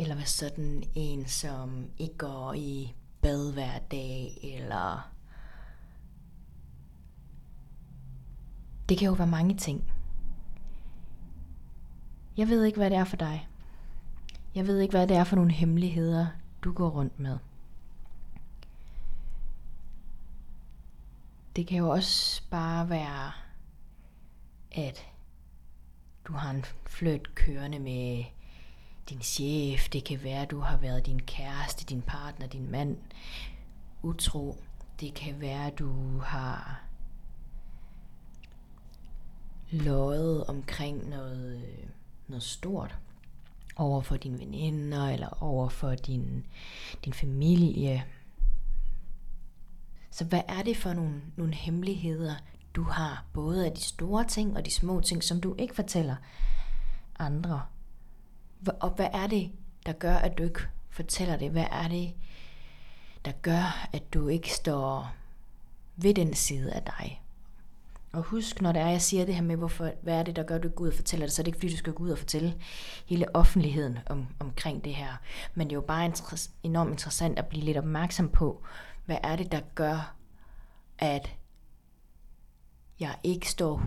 Eller 0.00 0.14
være 0.14 0.26
sådan 0.26 0.82
en, 0.94 1.26
som 1.26 1.90
ikke 1.98 2.16
går 2.18 2.52
i 2.52 2.94
bad 3.22 3.52
hver 3.52 3.78
dag, 3.78 4.38
eller... 4.42 5.10
Det 8.88 8.98
kan 8.98 9.06
jo 9.06 9.12
være 9.12 9.26
mange 9.26 9.56
ting. 9.56 9.92
Jeg 12.36 12.48
ved 12.48 12.64
ikke, 12.64 12.78
hvad 12.78 12.90
det 12.90 12.98
er 12.98 13.04
for 13.04 13.16
dig. 13.16 13.48
Jeg 14.54 14.66
ved 14.66 14.78
ikke, 14.78 14.92
hvad 14.92 15.06
det 15.06 15.16
er 15.16 15.24
for 15.24 15.36
nogle 15.36 15.52
hemmeligheder, 15.52 16.26
du 16.64 16.72
går 16.72 16.90
rundt 16.90 17.18
med. 17.18 17.38
Det 21.56 21.66
kan 21.66 21.78
jo 21.78 21.88
også 21.88 22.42
bare 22.50 22.88
være, 22.88 23.32
at 24.72 25.06
du 26.24 26.32
har 26.32 26.50
en 26.50 26.64
fløjt 26.86 27.34
kørende 27.34 27.78
med 27.78 28.24
din 29.10 29.22
chef. 29.22 29.88
Det 29.88 30.04
kan 30.04 30.22
være, 30.22 30.44
du 30.44 30.60
har 30.60 30.76
været 30.76 31.06
din 31.06 31.20
kæreste, 31.20 31.84
din 31.84 32.02
partner, 32.02 32.46
din 32.46 32.70
mand 32.70 32.96
utro. 34.02 34.56
Det 35.00 35.14
kan 35.14 35.40
være, 35.40 35.70
du 35.70 36.18
har 36.18 36.82
løjet 39.70 40.44
omkring 40.44 41.08
noget, 41.08 41.56
øh, 41.56 41.88
noget 42.28 42.42
stort 42.42 42.98
over 43.76 44.00
for 44.00 44.16
dine 44.16 44.38
veninder 44.38 45.08
eller 45.08 45.42
over 45.42 45.68
for 45.68 45.94
din, 45.94 46.46
din 47.04 47.12
familie. 47.12 48.04
Så 50.10 50.24
hvad 50.24 50.42
er 50.48 50.62
det 50.62 50.76
for 50.76 50.92
nogle, 50.92 51.20
nogle 51.36 51.54
hemmeligheder, 51.54 52.34
du 52.74 52.82
har, 52.82 53.24
både 53.32 53.66
af 53.66 53.72
de 53.72 53.82
store 53.82 54.24
ting 54.24 54.56
og 54.56 54.66
de 54.66 54.70
små 54.70 55.00
ting, 55.00 55.24
som 55.24 55.40
du 55.40 55.54
ikke 55.58 55.74
fortæller 55.74 56.16
andre? 57.18 57.62
Og 58.80 58.90
hvad 58.90 59.08
er 59.12 59.26
det, 59.26 59.50
der 59.86 59.92
gør, 59.92 60.14
at 60.14 60.38
du 60.38 60.42
ikke 60.42 60.60
fortæller 60.90 61.36
det? 61.36 61.50
Hvad 61.50 61.66
er 61.70 61.88
det, 61.88 62.14
der 63.24 63.32
gør, 63.32 63.88
at 63.92 64.14
du 64.14 64.28
ikke 64.28 64.54
står 64.54 65.12
ved 65.96 66.14
den 66.14 66.34
side 66.34 66.72
af 66.72 66.82
dig? 66.82 67.22
Og 68.12 68.22
husk, 68.22 68.60
når 68.60 68.72
det 68.72 68.82
er, 68.82 68.88
jeg 68.88 69.02
siger 69.02 69.24
det 69.24 69.34
her 69.34 69.42
med, 69.42 69.56
hvorfor, 69.56 69.90
hvad 70.02 70.14
er 70.14 70.22
det, 70.22 70.36
der 70.36 70.42
gør, 70.42 70.54
at 70.54 70.62
du 70.62 70.68
går 70.68 70.84
ud 70.84 70.88
og 70.88 70.94
fortæller 70.94 71.26
det, 71.26 71.32
så 71.32 71.42
er 71.42 71.44
det 71.44 71.48
ikke, 71.48 71.58
fordi 71.58 71.72
du 71.72 71.76
skal 71.76 71.92
gå 71.92 72.02
ud 72.02 72.10
og 72.10 72.18
fortælle 72.18 72.54
hele 73.06 73.36
offentligheden 73.36 73.98
om, 74.06 74.26
omkring 74.38 74.84
det 74.84 74.94
her. 74.94 75.16
Men 75.54 75.66
det 75.66 75.72
er 75.72 75.76
jo 75.76 75.80
bare 75.80 76.06
inter- 76.06 76.50
enormt 76.62 76.90
interessant 76.90 77.38
at 77.38 77.46
blive 77.46 77.64
lidt 77.64 77.76
opmærksom 77.76 78.28
på, 78.28 78.62
hvad 79.04 79.18
er 79.22 79.36
det, 79.36 79.52
der 79.52 79.60
gør, 79.74 80.14
at 80.98 81.36
jeg 83.00 83.16
ikke 83.22 83.50
står 83.50 83.78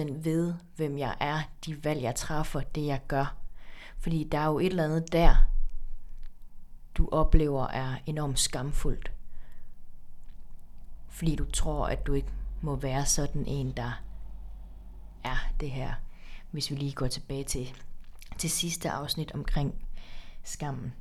100% 0.00 0.24
ved, 0.24 0.54
hvem 0.76 0.98
jeg 0.98 1.16
er, 1.20 1.40
de 1.66 1.84
valg, 1.84 2.02
jeg 2.02 2.14
træffer, 2.14 2.60
det 2.60 2.86
jeg 2.86 3.00
gør. 3.08 3.36
Fordi 4.04 4.28
der 4.32 4.38
er 4.38 4.46
jo 4.46 4.58
et 4.58 4.66
eller 4.66 4.84
andet 4.84 5.12
der, 5.12 5.36
du 6.94 7.08
oplever 7.12 7.66
er 7.66 7.96
enormt 8.06 8.38
skamfuldt. 8.38 9.12
Fordi 11.08 11.36
du 11.36 11.44
tror, 11.44 11.86
at 11.86 12.06
du 12.06 12.12
ikke 12.12 12.32
må 12.60 12.76
være 12.76 13.06
sådan 13.06 13.46
en, 13.46 13.72
der 13.76 14.02
er 15.24 15.36
det 15.60 15.70
her. 15.70 15.94
Hvis 16.50 16.70
vi 16.70 16.76
lige 16.76 16.92
går 16.92 17.06
tilbage 17.06 17.44
til, 17.44 17.68
til 18.38 18.50
sidste 18.50 18.90
afsnit 18.90 19.32
omkring 19.32 19.74
skammen. 20.42 20.94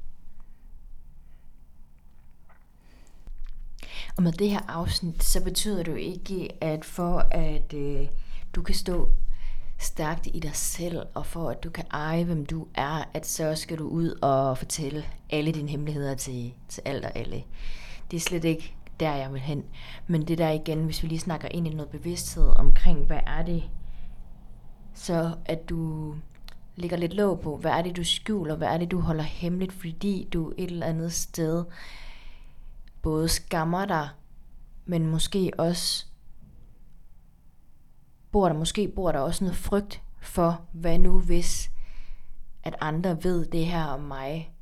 Og 4.18 4.24
med 4.24 4.32
det 4.32 4.50
her 4.50 4.62
afsnit, 4.68 5.24
så 5.24 5.44
betyder 5.44 5.84
det 5.84 5.92
jo 5.92 5.98
ikke, 5.98 6.64
at 6.64 6.86
for 6.86 7.20
at 7.32 7.74
øh, 7.74 8.08
du 8.56 8.62
kan 8.62 8.76
stå 8.76 9.14
stærkt 9.84 10.28
i 10.34 10.40
dig 10.40 10.56
selv, 10.56 11.02
og 11.14 11.26
for 11.26 11.50
at 11.50 11.64
du 11.64 11.70
kan 11.70 11.86
eje, 11.92 12.24
hvem 12.24 12.46
du 12.46 12.68
er, 12.76 13.04
at 13.14 13.28
så 13.28 13.56
skal 13.56 13.78
du 13.78 13.88
ud 13.88 14.10
og 14.22 14.58
fortælle 14.58 15.06
alle 15.30 15.52
dine 15.52 15.70
hemmeligheder 15.70 16.16
til, 16.16 16.54
til 16.70 16.82
alt 16.86 17.06
og 17.06 17.18
alle. 17.18 17.44
Det 18.12 18.18
er 18.18 18.22
slet 18.22 18.44
ikke 18.44 18.76
der, 19.00 19.16
jeg 19.16 19.34
vil 19.34 19.42
hen. 19.42 19.64
Men 20.08 20.28
det 20.28 20.38
der 20.38 20.50
igen, 20.50 20.86
hvis 20.86 21.04
vi 21.04 21.08
lige 21.08 21.20
snakker 21.20 21.48
ind 21.48 21.68
i 21.68 21.74
noget 21.74 21.90
bevidsthed 21.90 22.60
omkring, 22.60 23.06
hvad 23.06 23.20
er 23.28 23.44
det, 23.44 23.64
så 24.94 25.36
at 25.46 25.70
du 25.70 26.14
ligger 26.76 26.98
lidt 26.98 27.14
låg 27.14 27.40
på, 27.40 27.58
hvad 27.58 27.72
er 27.72 27.82
det, 27.82 27.96
du 27.96 28.04
skjuler, 28.04 28.56
hvad 28.56 28.68
er 28.68 28.78
det, 28.78 28.92
du 28.92 29.00
holder 29.00 29.24
hemmeligt, 29.24 29.74
fordi 29.74 30.28
du 30.34 30.54
et 30.58 30.72
eller 30.72 30.86
andet 30.86 31.14
sted 31.14 31.66
både 33.02 33.30
skammer 33.30 33.86
dig, 33.86 34.10
men 34.86 35.08
måske 35.08 35.52
også 35.58 36.06
bor 38.34 38.50
der, 38.50 38.56
måske 38.56 38.88
bor 38.88 39.12
der 39.12 39.20
også 39.20 39.44
noget 39.44 39.58
frygt 39.58 40.02
for, 40.22 40.66
hvad 40.72 41.00
nu 41.00 41.20
hvis, 41.20 41.72
at 42.64 42.76
andre 42.82 43.24
ved 43.24 43.46
det 43.46 43.66
her 43.66 43.86
om 43.86 44.00
mig. 44.02 44.54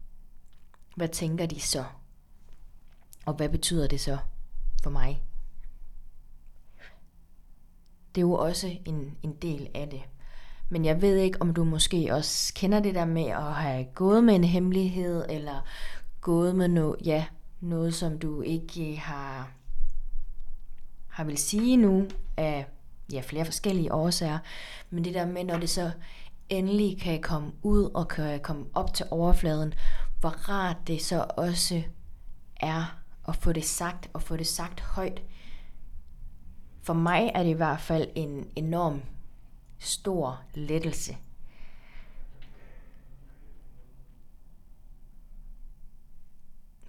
Hvad 0.95 1.07
tænker 1.07 1.45
de 1.45 1.59
så? 1.59 1.83
Og 3.25 3.33
hvad 3.33 3.49
betyder 3.49 3.87
det 3.87 3.99
så 3.99 4.17
for 4.83 4.89
mig? 4.89 5.23
Det 8.15 8.21
er 8.21 8.25
jo 8.25 8.33
også 8.33 8.77
en, 8.85 9.17
en 9.23 9.33
del 9.33 9.69
af 9.75 9.89
det. 9.89 10.01
Men 10.69 10.85
jeg 10.85 11.01
ved 11.01 11.17
ikke, 11.17 11.41
om 11.41 11.53
du 11.53 11.63
måske 11.63 12.09
også 12.11 12.53
kender 12.53 12.79
det 12.79 12.95
der 12.95 13.05
med 13.05 13.25
at 13.25 13.53
have 13.53 13.85
gået 13.95 14.23
med 14.23 14.35
en 14.35 14.43
hemmelighed, 14.43 15.25
eller 15.29 15.65
gået 16.21 16.55
med 16.55 16.67
noget, 16.67 16.95
ja, 17.05 17.25
noget 17.59 17.93
som 17.93 18.19
du 18.19 18.41
ikke 18.41 18.97
har, 18.97 19.51
har 21.07 21.23
vil 21.23 21.37
sige 21.37 21.77
nu 21.77 22.07
af 22.37 22.67
ja, 23.13 23.21
flere 23.21 23.45
forskellige 23.45 23.93
årsager. 23.93 24.39
Men 24.89 25.03
det 25.03 25.13
der 25.13 25.25
med, 25.25 25.43
når 25.43 25.57
det 25.57 25.69
så 25.69 25.91
endelig 26.49 27.01
kan 27.01 27.21
komme 27.21 27.51
ud 27.63 27.83
og 27.83 28.07
kan 28.07 28.39
komme 28.39 28.65
op 28.73 28.93
til 28.93 29.05
overfladen, 29.11 29.73
hvor 30.19 30.29
rart 30.29 30.77
det 30.87 31.01
så 31.01 31.25
også 31.37 31.81
er 32.55 33.01
at 33.27 33.35
få 33.35 33.53
det 33.53 33.65
sagt, 33.65 34.09
og 34.13 34.21
få 34.21 34.37
det 34.37 34.47
sagt 34.47 34.79
højt. 34.81 35.21
For 36.83 36.93
mig 36.93 37.31
er 37.35 37.43
det 37.43 37.49
i 37.49 37.53
hvert 37.53 37.81
fald 37.81 38.07
en 38.15 38.47
enorm 38.55 39.01
stor 39.79 40.41
lettelse. 40.53 41.17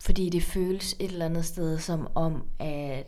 Fordi 0.01 0.31
det 0.31 0.43
føles 0.43 0.93
et 0.93 1.11
eller 1.11 1.27
andet 1.27 1.45
sted 1.45 1.79
som 1.79 2.09
om, 2.15 2.49
at 2.59 3.07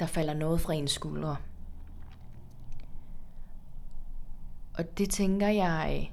der 0.00 0.06
falder 0.06 0.34
noget 0.34 0.60
fra 0.60 0.72
ens 0.72 0.90
skuldre. 0.90 1.36
Og 4.74 4.98
det 4.98 5.10
tænker 5.10 5.48
jeg 5.48 6.12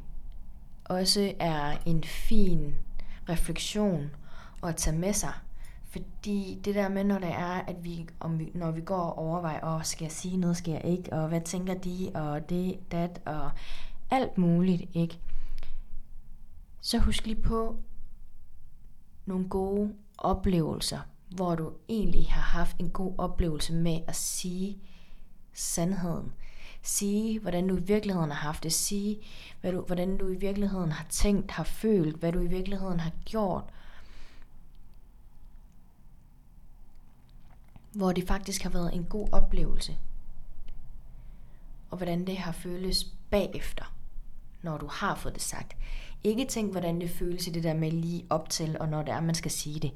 også 0.86 1.34
er 1.40 1.78
en 1.86 2.04
fin 2.04 2.76
refleksion 3.30 4.10
at 4.64 4.76
tage 4.76 4.98
med 4.98 5.14
sig. 5.14 5.34
Fordi 5.90 6.62
det 6.66 6.76
der 6.76 6.90
med, 6.90 7.04
når 7.04 7.20
det 7.20 7.30
er, 7.30 7.62
at 7.68 7.84
vi, 7.84 8.08
om 8.20 8.40
vi 8.40 8.52
når 8.54 8.72
vi 8.72 8.82
går 8.82 8.96
og 8.96 9.18
overvejer, 9.18 9.76
åh, 9.76 9.84
skal 9.84 10.06
jeg 10.06 10.12
sige 10.12 10.38
noget, 10.38 10.58
skal 10.58 10.72
jeg 10.72 10.86
ikke, 10.86 11.14
og 11.14 11.28
hvad 11.28 11.42
tænker 11.42 11.74
de, 11.74 12.12
og 12.16 12.50
det, 12.50 12.92
dat, 12.92 13.22
og 13.26 13.52
alt 14.10 14.38
muligt, 14.38 14.82
ikke? 14.94 15.20
Så 16.82 17.00
husk 17.00 17.26
lige 17.26 17.42
på 17.42 17.76
nogle 19.26 19.50
gode 19.50 19.94
oplevelser, 20.18 21.00
hvor 21.30 21.56
du 21.56 21.74
egentlig 21.90 22.32
har 22.32 22.42
haft 22.42 22.78
en 22.78 22.90
god 22.90 23.14
oplevelse 23.18 23.74
med 23.74 24.02
at 24.08 24.16
sige 24.16 24.78
sandheden. 25.54 26.34
Sige, 26.82 27.40
hvordan 27.40 27.68
du 27.68 27.78
i 27.78 27.82
virkeligheden 27.82 28.32
har 28.32 28.38
haft 28.38 28.64
det. 28.64 28.74
Sige, 28.74 29.20
hvad 29.62 29.72
du, 29.72 29.82
hvordan 29.82 30.18
du 30.18 30.28
i 30.28 30.36
virkeligheden 30.36 30.92
har 30.92 31.06
tænkt, 31.10 31.52
har 31.52 31.64
følt, 31.64 32.16
hvad 32.16 32.32
du 32.32 32.40
i 32.40 32.48
virkeligheden 32.48 33.00
har 33.00 33.12
gjort. 33.26 33.64
Hvor 37.92 38.12
det 38.12 38.28
faktisk 38.28 38.64
har 38.64 38.70
været 38.70 38.94
en 38.94 39.04
god 39.04 39.28
oplevelse. 39.32 39.98
Og 41.90 41.98
hvordan 41.98 42.28
det 42.28 42.38
har 42.38 42.52
føles 42.52 43.04
bagefter, 43.30 43.97
når 44.68 44.78
du 44.78 44.88
har 44.88 45.16
fået 45.16 45.34
det 45.34 45.44
sagt. 45.44 45.78
Ikke 46.24 46.46
tænk, 46.46 46.72
hvordan 46.72 47.02
det 47.02 47.10
føles 47.10 47.48
i 47.48 47.50
det 47.50 47.64
der 47.64 47.74
med 47.74 47.92
lige 47.92 48.26
op 48.30 48.50
til, 48.50 48.78
og 48.80 48.90
når 48.90 49.04
det 49.04 49.14
er, 49.14 49.22
man 49.22 49.36
skal 49.36 49.52
sige 49.52 49.80
det. 49.80 49.92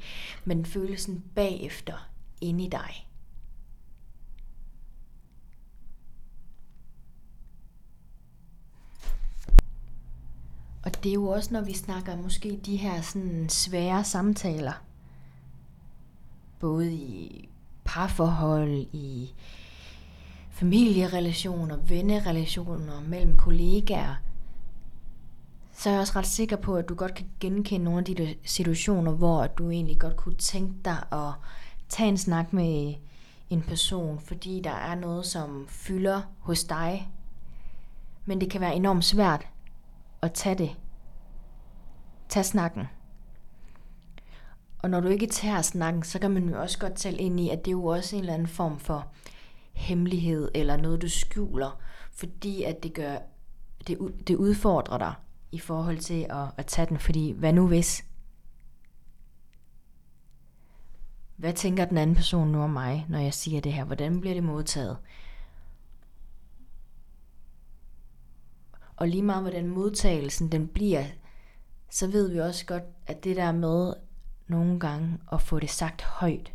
Men 0.45 0.65
følelsen 0.65 1.23
bagefter, 1.35 2.09
inde 2.41 2.63
i 2.63 2.69
dig. 2.69 3.07
Og 10.83 11.03
det 11.03 11.09
er 11.09 11.13
jo 11.13 11.27
også, 11.27 11.53
når 11.53 11.61
vi 11.61 11.73
snakker 11.73 12.17
måske 12.17 12.59
de 12.65 12.77
her 12.77 13.01
sådan 13.01 13.49
svære 13.49 14.03
samtaler. 14.03 14.83
Både 16.59 16.93
i 16.93 17.49
parforhold, 17.83 18.85
i 18.93 19.33
familierelationer, 20.49 21.77
vennerelationer, 21.77 23.01
mellem 23.01 23.37
kollegaer– 23.37 24.15
så 25.81 25.89
er 25.89 25.93
jeg 25.93 26.01
også 26.01 26.13
ret 26.15 26.27
sikker 26.27 26.55
på, 26.55 26.75
at 26.75 26.89
du 26.89 26.95
godt 26.95 27.13
kan 27.13 27.29
genkende 27.39 27.85
nogle 27.85 27.99
af 27.99 28.05
de 28.05 28.35
situationer, 28.45 29.11
hvor 29.11 29.47
du 29.47 29.69
egentlig 29.69 29.99
godt 29.99 30.15
kunne 30.15 30.35
tænke 30.35 30.73
dig 30.85 31.03
at 31.11 31.33
tage 31.89 32.09
en 32.09 32.17
snak 32.17 32.53
med 32.53 32.93
en 33.49 33.61
person, 33.61 34.19
fordi 34.19 34.61
der 34.63 34.71
er 34.71 34.95
noget, 34.95 35.25
som 35.25 35.65
fylder 35.67 36.21
hos 36.39 36.63
dig. 36.63 37.11
Men 38.25 38.41
det 38.41 38.51
kan 38.51 38.61
være 38.61 38.75
enormt 38.75 39.05
svært 39.05 39.47
at 40.21 40.33
tage 40.33 40.55
det. 40.55 40.71
Tag 42.29 42.45
snakken. 42.45 42.87
Og 44.79 44.89
når 44.89 44.99
du 44.99 45.07
ikke 45.07 45.27
tager 45.27 45.61
snakken, 45.61 46.03
så 46.03 46.19
kan 46.19 46.31
man 46.31 46.49
jo 46.49 46.61
også 46.61 46.79
godt 46.79 46.95
tale 46.95 47.17
ind 47.17 47.39
i, 47.39 47.49
at 47.49 47.65
det 47.65 47.67
er 47.67 47.75
jo 47.75 47.85
også 47.85 48.15
en 48.15 48.19
eller 48.19 48.33
anden 48.33 48.47
form 48.47 48.79
for 48.79 49.07
hemmelighed, 49.73 50.51
eller 50.55 50.77
noget, 50.77 51.01
du 51.01 51.09
skjuler, 51.09 51.79
fordi 52.11 52.63
at 52.63 52.83
det 52.83 52.93
gør, 52.93 53.17
det, 53.87 53.97
det 54.27 54.35
udfordrer 54.35 54.97
dig 54.97 55.13
i 55.51 55.59
forhold 55.59 55.97
til 55.97 56.27
at, 56.29 56.47
at 56.57 56.65
tage 56.65 56.85
den, 56.85 56.99
fordi 56.99 57.31
hvad 57.31 57.53
nu 57.53 57.67
hvis? 57.67 58.05
Hvad 61.35 61.53
tænker 61.53 61.85
den 61.85 61.97
anden 61.97 62.15
person 62.15 62.47
nu 62.47 62.61
om 62.61 62.69
mig, 62.69 63.05
når 63.09 63.19
jeg 63.19 63.33
siger 63.33 63.61
det 63.61 63.73
her? 63.73 63.83
Hvordan 63.83 64.21
bliver 64.21 64.33
det 64.33 64.43
modtaget? 64.43 64.97
Og 68.95 69.07
lige 69.07 69.23
meget 69.23 69.41
hvordan 69.41 69.67
modtagelsen 69.67 70.51
den 70.51 70.67
bliver, 70.67 71.05
så 71.89 72.07
ved 72.07 72.31
vi 72.31 72.39
også 72.39 72.65
godt, 72.65 72.83
at 73.07 73.23
det 73.23 73.35
der 73.35 73.51
med 73.51 73.93
nogle 74.47 74.79
gange 74.79 75.17
at 75.31 75.41
få 75.41 75.59
det 75.59 75.69
sagt 75.69 76.01
højt, 76.01 76.53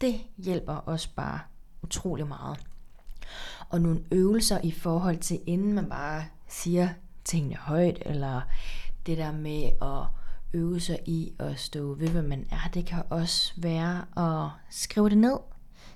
det 0.00 0.20
hjælper 0.36 0.88
os 0.88 1.06
bare 1.06 1.40
utrolig 1.82 2.26
meget. 2.26 2.66
Og 3.68 3.80
nogle 3.80 4.04
øvelser 4.12 4.60
i 4.62 4.70
forhold 4.70 5.18
til, 5.18 5.40
inden 5.46 5.72
man 5.72 5.88
bare 5.88 6.24
siger 6.48 6.88
tingene 7.26 7.56
højt, 7.56 7.98
eller 8.06 8.40
det 9.06 9.18
der 9.18 9.32
med 9.32 9.64
at 9.82 10.06
øve 10.52 10.80
sig 10.80 10.98
i 11.06 11.32
at 11.38 11.58
stå 11.58 11.94
ved, 11.94 12.08
hvad 12.08 12.22
man 12.22 12.46
er, 12.50 12.70
det 12.74 12.86
kan 12.86 13.02
også 13.10 13.52
være 13.56 14.04
at 14.16 14.50
skrive 14.70 15.10
det 15.10 15.18
ned. 15.18 15.38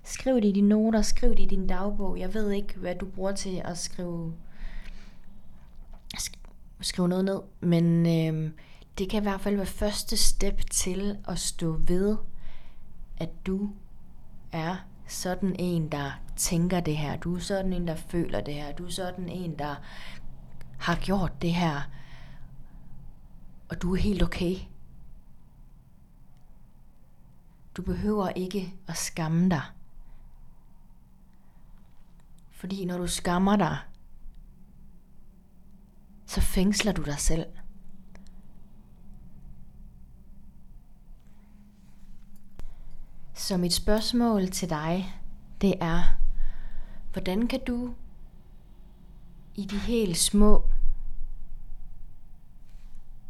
Skriv 0.05 0.35
det 0.35 0.45
i 0.45 0.53
dine 0.53 0.69
noter, 0.69 1.03
skriv 1.03 1.31
det 1.31 1.41
i 1.41 1.47
din 1.47 1.67
dagbog. 1.67 2.19
Jeg 2.19 2.35
ved 2.35 2.51
ikke, 2.51 2.79
hvad 2.79 2.95
du 2.95 3.07
bruger 3.07 3.33
til 3.33 3.63
at 3.65 3.79
skrive, 3.79 4.35
skrive 6.81 7.09
noget 7.09 7.25
ned, 7.25 7.41
men 7.61 8.07
øh, 8.07 8.51
det 8.99 9.11
kan 9.11 9.23
i 9.23 9.23
hvert 9.23 9.41
fald 9.41 9.57
være 9.57 9.67
første 9.67 10.17
step 10.17 10.61
til 10.71 11.17
at 11.29 11.39
stå 11.39 11.81
ved, 11.87 12.17
at 13.19 13.31
du 13.47 13.71
er 14.53 14.77
sådan 15.07 15.57
en, 15.59 15.89
der 15.89 16.21
tænker 16.37 16.81
det 16.81 16.97
her. 16.97 17.17
Du 17.17 17.35
er 17.35 17.39
sådan 17.39 17.73
en, 17.73 17.89
der 17.89 17.95
føler 17.95 18.41
det 18.41 18.55
her. 18.55 18.73
Du 18.73 18.85
er 18.87 18.91
sådan 18.91 19.29
en, 19.29 19.59
der 19.59 19.75
har 20.81 20.97
gjort 20.97 21.43
det 21.43 21.55
her, 21.55 21.81
og 23.69 23.83
du 23.83 23.95
er 23.95 24.01
helt 24.01 24.23
okay. 24.23 24.57
Du 27.77 27.83
behøver 27.83 28.29
ikke 28.29 28.75
at 28.89 28.97
skamme 28.97 29.51
dig. 29.51 29.63
Fordi 32.51 32.85
når 32.85 32.99
du 32.99 33.07
skammer 33.07 33.57
dig, 33.57 33.79
så 36.27 36.41
fængsler 36.41 36.93
du 36.93 37.03
dig 37.03 37.19
selv. 37.19 37.47
Så 43.35 43.57
mit 43.57 43.73
spørgsmål 43.73 44.49
til 44.49 44.71
dig, 44.71 45.21
det 45.61 45.75
er, 45.81 46.03
hvordan 47.13 47.49
kan 47.49 47.61
du 47.67 47.95
i 49.55 49.65
de 49.65 49.79
helt 49.79 50.17
små, 50.17 50.65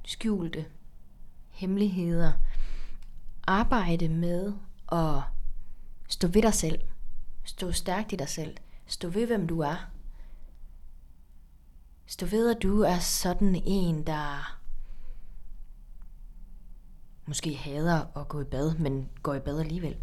skjulte 0.05 0.67
hemmeligheder. 1.51 2.33
Arbejde 3.47 4.09
med 4.09 4.53
at 4.93 5.23
stå 6.09 6.29
ved 6.29 6.43
dig 6.43 6.55
selv. 6.55 6.81
Stå 7.45 7.73
stærkt 7.73 8.13
i 8.13 8.17
dig 8.17 8.29
selv. 8.29 8.57
Stå 8.87 9.09
ved, 9.09 9.27
hvem 9.27 9.47
du 9.47 9.61
er. 9.61 9.91
Stå 12.07 12.27
ved, 12.27 12.57
at 12.57 12.63
du 12.63 12.81
er 12.81 12.99
sådan 12.99 13.63
en, 13.65 14.07
der 14.07 14.57
måske 17.27 17.57
hader 17.57 18.17
at 18.17 18.29
gå 18.29 18.41
i 18.41 18.45
bad, 18.45 18.75
men 18.75 19.09
går 19.23 19.35
i 19.35 19.41
bad 19.41 19.61
alligevel. 19.61 19.97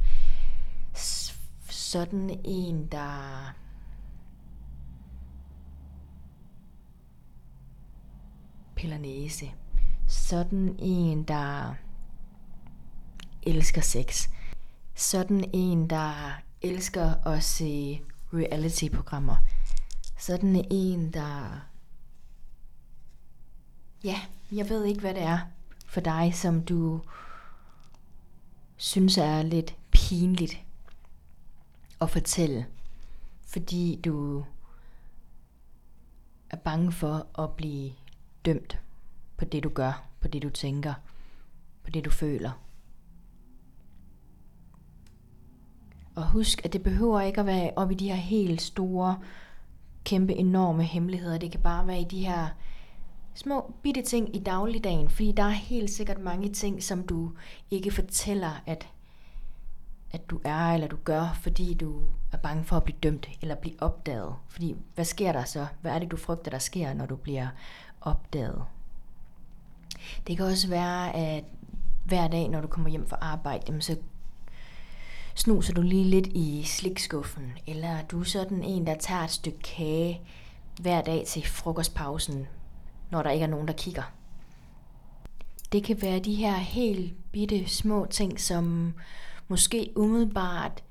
Sådan 1.69 2.41
en, 2.43 2.87
der 2.87 3.53
Pellanese. 8.77 9.51
Sådan 10.07 10.75
en, 10.79 11.23
der 11.23 11.73
elsker 13.43 13.81
sex. 13.81 14.29
Sådan 14.95 15.49
en, 15.53 15.89
der 15.89 16.41
elsker 16.61 17.27
at 17.27 17.43
se 17.43 18.01
reality-programmer. 18.33 19.35
Sådan 20.17 20.65
en, 20.71 21.13
der... 21.13 21.61
Ja, 24.03 24.19
jeg 24.51 24.69
ved 24.69 24.85
ikke, 24.85 25.01
hvad 25.01 25.13
det 25.13 25.23
er 25.23 25.39
for 25.87 26.01
dig, 26.01 26.31
som 26.35 26.63
du 26.63 27.01
synes 28.77 29.17
er 29.17 29.41
lidt 29.41 29.75
pinligt 29.91 30.61
at 32.01 32.09
fortælle. 32.09 32.65
fordi 33.47 33.99
du 34.05 34.45
er 36.49 36.57
bange 36.57 36.91
for 36.91 37.41
at 37.41 37.51
blive 37.51 37.91
dømt 38.47 38.79
på 39.37 39.45
det, 39.45 39.63
du 39.63 39.69
gør, 39.69 40.07
på 40.19 40.27
det, 40.27 40.41
du 40.41 40.49
tænker, 40.49 40.93
på 41.83 41.89
det, 41.89 42.05
du 42.05 42.09
føler. 42.09 42.51
Og 46.15 46.29
husk, 46.31 46.65
at 46.65 46.73
det 46.73 46.83
behøver 46.83 47.21
ikke 47.21 47.39
at 47.39 47.45
være 47.45 47.71
op 47.75 47.91
i 47.91 47.95
de 47.95 48.07
her 48.07 48.15
helt 48.15 48.61
store, 48.61 49.19
kæmpe, 50.03 50.33
enorme 50.33 50.83
hemmeligheder. 50.83 51.37
Det 51.37 51.51
kan 51.51 51.61
bare 51.61 51.87
være 51.87 52.01
i 52.01 52.03
de 52.03 52.25
her 52.25 52.47
små 53.33 53.73
bitte 53.83 54.01
ting 54.01 54.35
i 54.35 54.39
dagligdagen, 54.39 55.09
fordi 55.09 55.31
der 55.31 55.43
er 55.43 55.49
helt 55.49 55.89
sikkert 55.89 56.19
mange 56.19 56.53
ting, 56.53 56.83
som 56.83 57.03
du 57.03 57.31
ikke 57.71 57.91
fortæller, 57.91 58.51
at, 58.65 58.87
at 60.11 60.29
du 60.29 60.41
er 60.43 60.73
eller 60.73 60.87
du 60.87 60.97
gør, 61.03 61.37
fordi 61.41 61.73
du 61.73 62.01
er 62.31 62.37
bange 62.37 62.63
for 62.63 62.77
at 62.77 62.83
blive 62.83 62.97
dømt 63.03 63.29
eller 63.41 63.55
blive 63.55 63.81
opdaget. 63.81 64.35
Fordi 64.47 64.75
hvad 64.95 65.05
sker 65.05 65.31
der 65.31 65.43
så? 65.43 65.67
Hvad 65.81 65.91
er 65.91 65.99
det, 65.99 66.11
du 66.11 66.17
frygter, 66.17 66.51
der 66.51 66.59
sker, 66.59 66.93
når 66.93 67.05
du 67.05 67.15
bliver 67.15 67.47
opdaget? 68.07 68.63
Det 70.27 70.37
kan 70.37 70.45
også 70.45 70.67
være, 70.67 71.15
at 71.15 71.43
hver 72.05 72.27
dag, 72.27 72.49
når 72.49 72.61
du 72.61 72.67
kommer 72.67 72.89
hjem 72.89 73.07
fra 73.07 73.17
arbejde, 73.21 73.81
så 73.81 73.95
snuser 75.35 75.73
du 75.73 75.81
lige 75.81 76.03
lidt 76.03 76.27
i 76.27 76.63
slikskuffen, 76.63 77.51
eller 77.67 78.01
du 78.01 78.19
er 78.19 78.23
sådan 78.23 78.63
en, 78.63 78.87
der 78.87 78.95
tager 78.95 79.21
et 79.23 79.31
stykke 79.31 79.59
kage 79.59 80.21
hver 80.81 81.01
dag 81.01 81.25
til 81.27 81.47
frokostpausen, 81.47 82.47
når 83.11 83.23
der 83.23 83.29
ikke 83.29 83.43
er 83.43 83.49
nogen, 83.49 83.67
der 83.67 83.73
kigger. 83.73 84.03
Det 85.71 85.83
kan 85.83 86.01
være 86.01 86.19
de 86.19 86.35
her 86.35 86.53
helt 86.53 87.31
bitte 87.31 87.67
små 87.67 88.07
ting, 88.09 88.39
som 88.39 88.93
måske 89.47 89.93
umiddelbart 89.95 90.83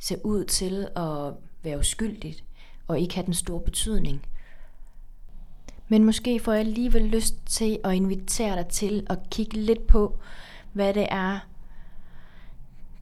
ser 0.00 0.16
ud 0.24 0.44
til 0.44 0.88
at 0.96 1.34
være 1.62 1.78
uskyldigt 1.78 2.44
og 2.88 3.00
ikke 3.00 3.14
have 3.14 3.26
den 3.26 3.34
store 3.34 3.60
betydning. 3.60 4.22
Men 5.88 6.04
måske 6.04 6.40
får 6.40 6.52
jeg 6.52 6.60
alligevel 6.60 7.02
lyst 7.02 7.34
til 7.46 7.78
at 7.84 7.94
invitere 7.94 8.56
dig 8.56 8.66
til 8.66 9.06
at 9.10 9.18
kigge 9.30 9.60
lidt 9.60 9.86
på, 9.86 10.18
hvad 10.72 10.94
det 10.94 11.06
er, 11.10 11.38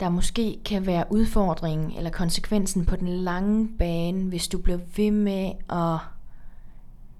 der 0.00 0.08
måske 0.08 0.58
kan 0.64 0.86
være 0.86 1.04
udfordringen 1.10 1.92
eller 1.96 2.10
konsekvensen 2.10 2.86
på 2.86 2.96
den 2.96 3.08
lange 3.08 3.68
bane, 3.78 4.28
hvis 4.28 4.48
du 4.48 4.58
bliver 4.58 4.78
ved 4.96 5.10
med 5.10 5.52
at 5.70 5.98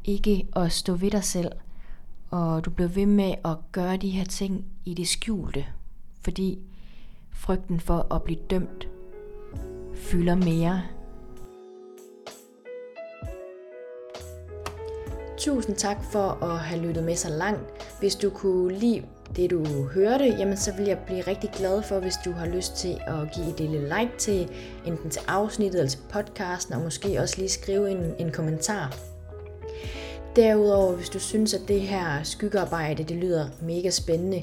ikke 0.05 0.46
at 0.57 0.72
stå 0.72 0.94
ved 0.94 1.11
dig 1.11 1.24
selv, 1.24 1.53
og 2.31 2.64
du 2.64 2.70
bliver 2.70 2.88
ved 2.88 3.07
med 3.07 3.35
at 3.44 3.57
gøre 3.72 3.96
de 3.96 4.11
her 4.11 4.24
ting 4.24 4.64
i 4.85 4.94
det 4.94 5.09
skjulte, 5.09 5.66
fordi 6.20 6.59
frygten 7.31 7.81
for 7.81 8.14
at 8.14 8.22
blive 8.22 8.40
dømt 8.50 8.88
fylder 9.94 10.35
mere. 10.35 10.83
Tusind 15.44 15.76
tak 15.76 15.96
for 16.12 16.44
at 16.44 16.59
have 16.59 16.83
lyttet 16.83 17.04
med 17.04 17.16
så 17.16 17.28
langt. 17.28 17.98
Hvis 18.00 18.14
du 18.14 18.30
kunne 18.30 18.74
lide 18.74 19.02
det, 19.37 19.50
du 19.50 19.64
hørte, 19.94 20.24
jamen 20.24 20.57
så 20.57 20.72
vil 20.72 20.87
jeg 20.87 20.98
blive 21.07 21.20
rigtig 21.20 21.50
glad 21.50 21.83
for, 21.83 21.98
hvis 21.98 22.14
du 22.24 22.33
har 22.33 22.46
lyst 22.46 22.76
til 22.76 22.98
at 23.07 23.33
give 23.35 23.48
et 23.48 23.61
lille 23.61 23.80
like 23.98 24.12
til 24.18 24.50
enten 24.87 25.11
til 25.11 25.22
afsnittet 25.28 25.78
eller 25.78 25.90
til 25.90 26.00
podcasten, 26.12 26.74
og 26.74 26.80
måske 26.80 27.20
også 27.20 27.38
lige 27.38 27.48
skrive 27.48 27.90
en, 27.90 28.14
en 28.18 28.33
kommentar. 28.33 28.96
Derudover, 30.37 30.92
hvis 30.92 31.09
du 31.09 31.18
synes, 31.18 31.54
at 31.54 31.61
det 31.68 31.80
her 31.80 32.22
skyggearbejde, 32.22 33.04
det 33.04 33.16
lyder 33.16 33.46
mega 33.62 33.90
spændende, 33.90 34.42